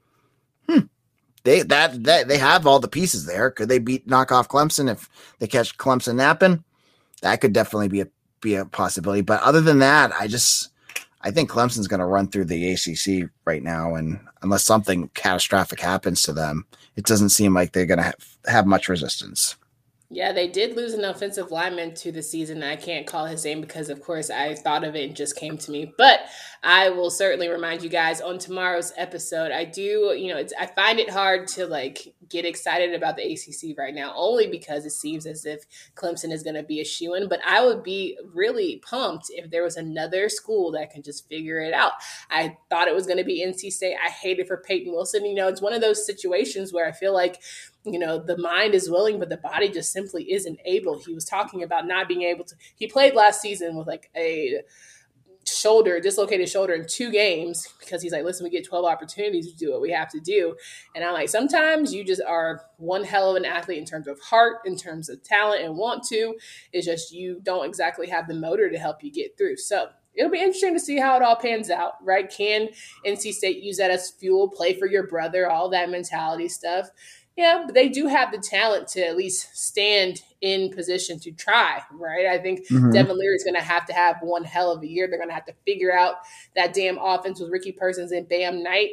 Hmm. 0.69 0.87
They 1.44 1.62
that 1.62 2.05
that 2.05 2.29
they 2.29 2.38
have 2.38 2.66
all 2.66 2.81
the 2.81 2.88
pieces 2.88 3.27
there. 3.27 3.51
Could 3.51 3.68
they 3.68 3.79
beat 3.79 4.07
knock 4.07 4.33
off 4.33 4.48
Clemson 4.48 4.90
if 4.90 5.09
they 5.38 5.46
catch 5.46 5.77
Clemson 5.79 6.16
napping? 6.16 6.64
that 7.22 7.40
could 7.40 7.53
definitely 7.53 7.88
be 7.88 8.01
a 8.01 8.09
be 8.40 8.55
a 8.55 8.64
possibility. 8.64 9.22
But 9.22 9.42
other 9.42 9.61
than 9.61 9.81
that, 9.81 10.12
I 10.18 10.27
just 10.27 10.70
I 11.22 11.31
think 11.31 11.51
Clemson's 11.51 11.88
going 11.88 12.01
to 12.01 12.07
run 12.07 12.29
through 12.29 12.46
the 12.46 12.72
ACC 12.72 13.31
right 13.44 13.62
now, 13.62 13.94
and 13.94 14.20
unless 14.42 14.64
something 14.64 15.11
catastrophic 15.14 15.81
happens 15.81 16.22
to 16.22 16.33
them, 16.33 16.64
it 16.96 17.05
doesn't 17.05 17.31
seem 17.31 17.55
like 17.55 17.72
they're 17.72 17.87
going 17.87 17.98
to 17.98 18.05
have, 18.05 18.38
have 18.46 18.66
much 18.66 18.88
resistance. 18.88 19.57
Yeah, 20.11 20.33
they 20.33 20.49
did 20.49 20.75
lose 20.75 20.94
an 20.94 21.05
offensive 21.05 21.51
lineman 21.51 21.92
to 21.97 22.11
the 22.11 22.23
season. 22.23 22.62
I 22.62 22.77
can't 22.77 23.07
call 23.07 23.27
his 23.27 23.44
name 23.44 23.61
because, 23.61 23.90
of 23.90 24.01
course, 24.01 24.31
I 24.31 24.55
thought 24.55 24.83
of 24.83 24.97
it 24.97 25.07
and 25.07 25.14
just 25.14 25.37
came 25.37 25.59
to 25.59 25.71
me. 25.71 25.92
But 25.99 26.21
I 26.62 26.88
will 26.88 27.11
certainly 27.11 27.49
remind 27.49 27.83
you 27.83 27.90
guys 27.90 28.23
on 28.23 28.38
tomorrow's 28.38 28.90
episode. 28.97 29.53
I 29.53 29.66
do, 29.66 30.14
you 30.16 30.33
know, 30.33 30.42
I 30.59 30.64
find 30.64 30.99
it 30.99 31.11
hard 31.11 31.47
to 31.49 31.66
like 31.66 32.14
get 32.27 32.47
excited 32.47 32.94
about 32.94 33.16
the 33.16 33.33
ACC 33.33 33.77
right 33.77 33.94
now, 33.94 34.14
only 34.16 34.47
because 34.47 34.87
it 34.87 34.92
seems 34.92 35.27
as 35.27 35.44
if 35.44 35.64
Clemson 35.94 36.33
is 36.33 36.42
going 36.42 36.57
to 36.57 36.62
be 36.62 36.81
a 36.81 36.87
shoe 36.87 37.12
in. 37.12 37.29
But 37.29 37.40
I 37.47 37.62
would 37.62 37.83
be 37.83 38.18
really 38.33 38.83
pumped 38.88 39.27
if 39.29 39.51
there 39.51 39.62
was 39.62 39.77
another 39.77 40.31
school 40.31 40.73
that 40.73 40.90
can 40.90 41.03
just 41.03 41.29
figure 41.29 41.61
it 41.61 41.75
out. 41.75 41.92
I 42.31 42.57
thought 42.71 42.88
it 42.88 42.94
was 42.94 43.07
going 43.07 43.18
to 43.18 43.25
be 43.25 43.44
NC 43.44 43.71
State. 43.73 43.97
I 44.03 44.09
hate 44.09 44.38
it 44.38 44.49
for 44.49 44.57
Peyton 44.57 44.90
Wilson. 44.90 45.27
You 45.27 45.35
know, 45.35 45.49
it's 45.49 45.61
one 45.61 45.75
of 45.75 45.83
those 45.83 46.07
situations 46.07 46.73
where 46.73 46.88
I 46.88 46.92
feel 46.92 47.12
like 47.12 47.42
you 47.85 47.99
know 47.99 48.19
the 48.19 48.37
mind 48.38 48.75
is 48.75 48.91
willing 48.91 49.19
but 49.19 49.29
the 49.29 49.37
body 49.37 49.69
just 49.69 49.93
simply 49.93 50.33
isn't 50.33 50.59
able 50.64 50.99
he 50.99 51.14
was 51.14 51.25
talking 51.25 51.62
about 51.62 51.87
not 51.87 52.09
being 52.09 52.23
able 52.23 52.45
to 52.45 52.55
he 52.77 52.87
played 52.87 53.14
last 53.14 53.41
season 53.41 53.77
with 53.77 53.87
like 53.87 54.11
a 54.17 54.61
shoulder 55.47 55.99
dislocated 55.99 56.49
shoulder 56.49 56.75
in 56.75 56.87
two 56.87 57.11
games 57.11 57.67
because 57.81 58.03
he's 58.03 58.12
like 58.12 58.25
listen 58.25 58.45
we 58.45 58.51
get 58.51 58.67
12 58.67 58.85
opportunities 58.85 59.51
to 59.51 59.57
do 59.57 59.73
what 59.73 59.81
we 59.81 59.91
have 59.91 60.11
to 60.11 60.21
do 60.21 60.55
and 60.95 61.03
i'm 61.03 61.14
like 61.14 61.29
sometimes 61.29 61.95
you 61.95 62.05
just 62.05 62.21
are 62.27 62.62
one 62.77 63.03
hell 63.03 63.31
of 63.31 63.37
an 63.37 63.47
athlete 63.47 63.79
in 63.79 63.85
terms 63.85 64.07
of 64.07 64.21
heart 64.21 64.59
in 64.67 64.77
terms 64.77 65.09
of 65.09 65.23
talent 65.23 65.62
and 65.62 65.75
want 65.75 66.03
to 66.03 66.35
it's 66.73 66.85
just 66.87 67.12
you 67.12 67.41
don't 67.43 67.64
exactly 67.64 68.07
have 68.07 68.29
the 68.29 68.35
motor 68.35 68.69
to 68.69 68.79
help 68.79 69.03
you 69.03 69.11
get 69.11 69.38
through 69.38 69.57
so 69.57 69.87
it'll 70.19 70.31
be 70.31 70.41
interesting 70.41 70.75
to 70.75 70.81
see 70.81 70.99
how 70.99 71.17
it 71.17 71.23
all 71.23 71.37
pans 71.37 71.71
out, 71.71 71.93
right? 72.03 72.29
Can 72.29 72.69
NC 73.07 73.33
State 73.33 73.62
use 73.62 73.77
that 73.77 73.93
as 73.93 74.11
fuel, 74.11 74.49
play 74.49 74.75
for 74.75 74.87
your 74.87 75.07
brother, 75.07 75.49
all 75.49 75.69
that 75.71 75.91
mentality 75.91 76.49
stuff? 76.49 76.91
Yeah, 77.38 77.62
but 77.66 77.74
they 77.77 77.88
do 77.88 78.09
have 78.09 78.33
the 78.33 78.38
talent 78.38 78.88
to 78.88 79.07
at 79.07 79.16
least 79.16 79.57
stand 79.57 80.22
in 80.40 80.72
position 80.72 81.20
to 81.20 81.31
try, 81.31 81.81
right? 81.92 82.27
I 82.27 82.38
think 82.38 82.66
mm-hmm. 82.66 82.90
Devin 82.90 83.16
Leary 83.16 83.37
is 83.37 83.44
going 83.44 83.55
to 83.55 83.61
have 83.61 83.87
to 83.87 83.92
have 83.92 84.16
one 84.22 84.42
hell 84.42 84.72
of 84.72 84.83
a 84.83 84.88
year. 84.88 85.07
They're 85.07 85.20
going 85.20 85.29
to 85.29 85.37
have 85.37 85.46
to 85.46 85.55
figure 85.64 85.96
out 85.96 86.16
that 86.57 86.74
damn 86.74 86.98
offense 86.98 87.38
with 87.38 87.53
Ricky 87.53 87.70
Persons 87.70 88.11
and 88.11 88.29
Bam 88.29 88.64
Knight 88.64 88.90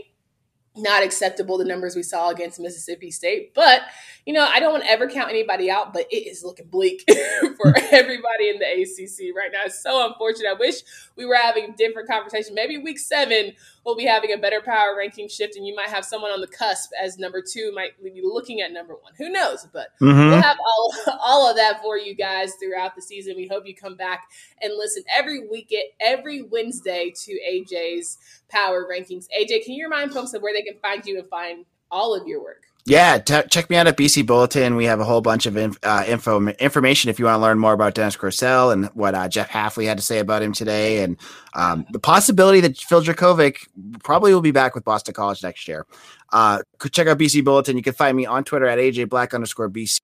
not 0.77 1.03
acceptable 1.03 1.57
the 1.57 1.65
numbers 1.65 1.95
we 1.95 2.03
saw 2.03 2.29
against 2.29 2.59
Mississippi 2.59 3.09
State. 3.09 3.53
But, 3.53 3.81
you 4.25 4.33
know, 4.33 4.45
I 4.45 4.59
don't 4.59 4.73
want 4.73 4.83
to 4.83 4.89
ever 4.89 5.09
count 5.09 5.29
anybody 5.29 5.71
out, 5.71 5.93
but 5.93 6.05
it 6.11 6.27
is 6.27 6.43
looking 6.43 6.67
bleak 6.67 7.03
for 7.57 7.73
everybody 7.91 8.49
in 8.49 8.59
the 8.59 8.65
ACC 8.65 9.35
right 9.35 9.51
now. 9.51 9.61
It's 9.65 9.81
so 9.81 10.05
unfortunate. 10.05 10.49
I 10.49 10.59
wish 10.59 10.75
we 11.15 11.25
were 11.25 11.35
having 11.35 11.71
a 11.71 11.75
different 11.75 12.09
conversation. 12.09 12.55
Maybe 12.55 12.77
week 12.77 12.99
seven, 12.99 13.53
we'll 13.85 13.95
be 13.95 14.05
having 14.05 14.33
a 14.33 14.37
better 14.37 14.61
power 14.61 14.95
ranking 14.97 15.29
shift, 15.29 15.55
and 15.55 15.65
you 15.65 15.75
might 15.75 15.89
have 15.89 16.03
someone 16.03 16.31
on 16.31 16.41
the 16.41 16.47
cusp 16.47 16.89
as 17.01 17.17
number 17.17 17.41
two, 17.41 17.71
might 17.73 17.91
be 18.03 18.21
looking 18.23 18.61
at 18.61 18.71
number 18.71 18.95
one. 18.95 19.13
Who 19.17 19.29
knows? 19.29 19.67
But 19.71 19.89
mm-hmm. 20.01 20.29
we'll 20.29 20.41
have 20.41 20.57
all, 20.59 20.93
all 21.21 21.49
of 21.49 21.55
that 21.55 21.81
for 21.81 21.97
you 21.97 22.15
guys 22.15 22.53
throughout 22.55 22.95
the 22.95 23.01
season. 23.01 23.35
We 23.35 23.47
hope 23.47 23.67
you 23.67 23.75
come 23.75 23.95
back 23.95 24.23
and 24.61 24.73
listen 24.75 25.03
every 25.15 25.47
week, 25.47 25.73
every 26.01 26.41
Wednesday 26.41 27.13
to 27.23 27.39
AJ's 27.47 28.17
power 28.49 28.87
rankings. 28.91 29.27
AJ, 29.39 29.65
can 29.65 29.73
you 29.73 29.85
remind 29.85 30.11
folks 30.11 30.33
of 30.33 30.41
where 30.41 30.53
they 30.53 30.63
can 30.63 30.79
find 30.79 31.05
you 31.05 31.19
and 31.19 31.29
find 31.29 31.65
all 31.91 32.15
of 32.15 32.27
your 32.27 32.41
work? 32.41 32.63
Yeah, 32.87 33.17
t- 33.17 33.41
check 33.49 33.71
me 33.71 33.77
out 33.77 33.87
at 33.87 33.97
BC 33.97 34.27
Bulletin. 34.27 34.75
We 34.75 34.85
have 34.85 34.99
a 34.99 35.03
whole 35.03 35.21
bunch 35.21 35.47
of 35.47 35.57
inf- 35.57 35.79
uh, 35.81 36.03
info 36.07 36.47
information 36.47 37.09
if 37.09 37.17
you 37.17 37.25
want 37.25 37.37
to 37.37 37.41
learn 37.41 37.57
more 37.57 37.73
about 37.73 37.95
Dennis 37.95 38.15
Grosel 38.15 38.71
and 38.71 38.85
what 38.93 39.15
uh, 39.15 39.27
Jeff 39.27 39.49
Hafley 39.49 39.87
had 39.87 39.97
to 39.97 40.03
say 40.03 40.19
about 40.19 40.43
him 40.43 40.53
today, 40.53 41.01
and 41.01 41.17
um, 41.55 41.87
the 41.89 41.99
possibility 41.99 42.61
that 42.61 42.77
Phil 42.77 43.01
Jurkovec 43.01 43.67
probably 44.03 44.35
will 44.35 44.41
be 44.41 44.51
back 44.51 44.75
with 44.75 44.83
Boston 44.83 45.15
College 45.15 45.41
next 45.41 45.67
year. 45.67 45.87
Uh, 46.31 46.61
check 46.91 47.07
out 47.07 47.17
BC 47.17 47.43
Bulletin. 47.43 47.75
You 47.75 47.81
can 47.81 47.93
find 47.93 48.15
me 48.15 48.27
on 48.27 48.43
Twitter 48.43 48.67
at 48.67 48.77
AJ 48.77 49.09
Black 49.09 49.33
underscore 49.33 49.69
BC 49.69 49.99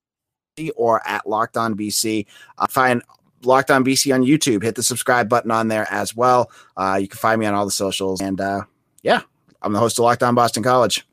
or 0.76 1.08
at 1.08 1.28
Locked 1.30 1.58
On 1.58 1.76
BC. 1.76 2.26
Uh, 2.58 2.66
find 2.66 3.04
Locked 3.44 3.70
On 3.70 3.86
BC 3.86 4.12
on 4.12 4.24
YouTube. 4.24 4.64
Hit 4.64 4.74
the 4.74 4.82
subscribe 4.82 5.30
button 5.30 5.52
on 5.52 5.68
there 5.68 5.86
as 5.92 6.16
well. 6.16 6.50
Uh, 6.76 6.98
you 7.00 7.08
can 7.08 7.20
find 7.20 7.40
me 7.40 7.46
on 7.46 7.54
all 7.54 7.66
the 7.66 7.72
socials, 7.72 8.22
and 8.22 8.42
uh, 8.42 8.64
yeah, 9.04 9.22
I'm 9.62 9.72
the 9.72 9.80
host 9.80 10.00
of 10.00 10.04
Locked 10.06 10.24
On 10.24 10.34
Boston 10.34 10.64
College. 10.64 11.06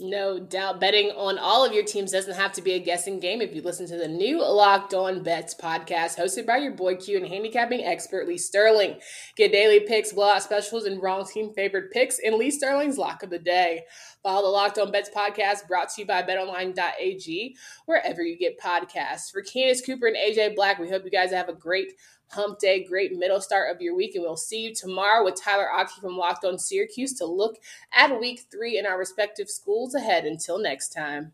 No 0.00 0.40
doubt. 0.40 0.80
Betting 0.80 1.10
on 1.10 1.38
all 1.38 1.64
of 1.64 1.72
your 1.72 1.84
teams 1.84 2.10
doesn't 2.10 2.34
have 2.34 2.50
to 2.54 2.62
be 2.62 2.72
a 2.72 2.80
guessing 2.80 3.20
game 3.20 3.40
if 3.40 3.54
you 3.54 3.62
listen 3.62 3.86
to 3.86 3.96
the 3.96 4.08
new 4.08 4.44
Locked 4.44 4.92
On 4.92 5.22
Bets 5.22 5.54
podcast 5.54 6.18
hosted 6.18 6.46
by 6.46 6.56
your 6.56 6.72
boy 6.72 6.96
Q 6.96 7.18
and 7.18 7.28
handicapping 7.28 7.84
expert 7.84 8.26
Lee 8.26 8.36
Sterling. 8.36 8.98
Get 9.36 9.52
daily 9.52 9.78
picks, 9.78 10.12
blowout 10.12 10.42
specials, 10.42 10.86
and 10.86 11.00
wrong 11.00 11.24
team 11.24 11.52
favorite 11.54 11.92
picks 11.92 12.18
in 12.18 12.36
Lee 12.36 12.50
Sterling's 12.50 12.98
Lock 12.98 13.22
of 13.22 13.30
the 13.30 13.38
Day. 13.38 13.84
Follow 14.20 14.42
the 14.42 14.48
Locked 14.48 14.80
On 14.80 14.90
Bets 14.90 15.10
podcast 15.14 15.68
brought 15.68 15.90
to 15.90 16.00
you 16.00 16.08
by 16.08 16.24
betonline.ag, 16.24 17.56
wherever 17.86 18.20
you 18.20 18.36
get 18.36 18.58
podcasts. 18.58 19.30
For 19.30 19.42
Candace 19.42 19.80
Cooper 19.80 20.08
and 20.08 20.16
AJ 20.16 20.56
Black, 20.56 20.80
we 20.80 20.90
hope 20.90 21.04
you 21.04 21.10
guys 21.12 21.30
have 21.30 21.48
a 21.48 21.54
great 21.54 21.92
hump 22.34 22.58
day, 22.58 22.84
great 22.84 23.16
middle 23.16 23.40
start 23.40 23.74
of 23.74 23.80
your 23.80 23.94
week. 23.94 24.14
And 24.14 24.22
we'll 24.22 24.36
see 24.36 24.60
you 24.60 24.74
tomorrow 24.74 25.24
with 25.24 25.40
Tyler 25.40 25.70
Aki 25.70 26.00
from 26.00 26.16
Locked 26.16 26.44
On 26.44 26.58
Syracuse 26.58 27.14
to 27.14 27.24
look 27.24 27.56
at 27.92 28.20
week 28.20 28.42
three 28.50 28.78
in 28.78 28.86
our 28.86 28.98
respective 28.98 29.48
schools 29.48 29.94
ahead. 29.94 30.24
Until 30.24 30.58
next 30.58 30.90
time. 30.90 31.32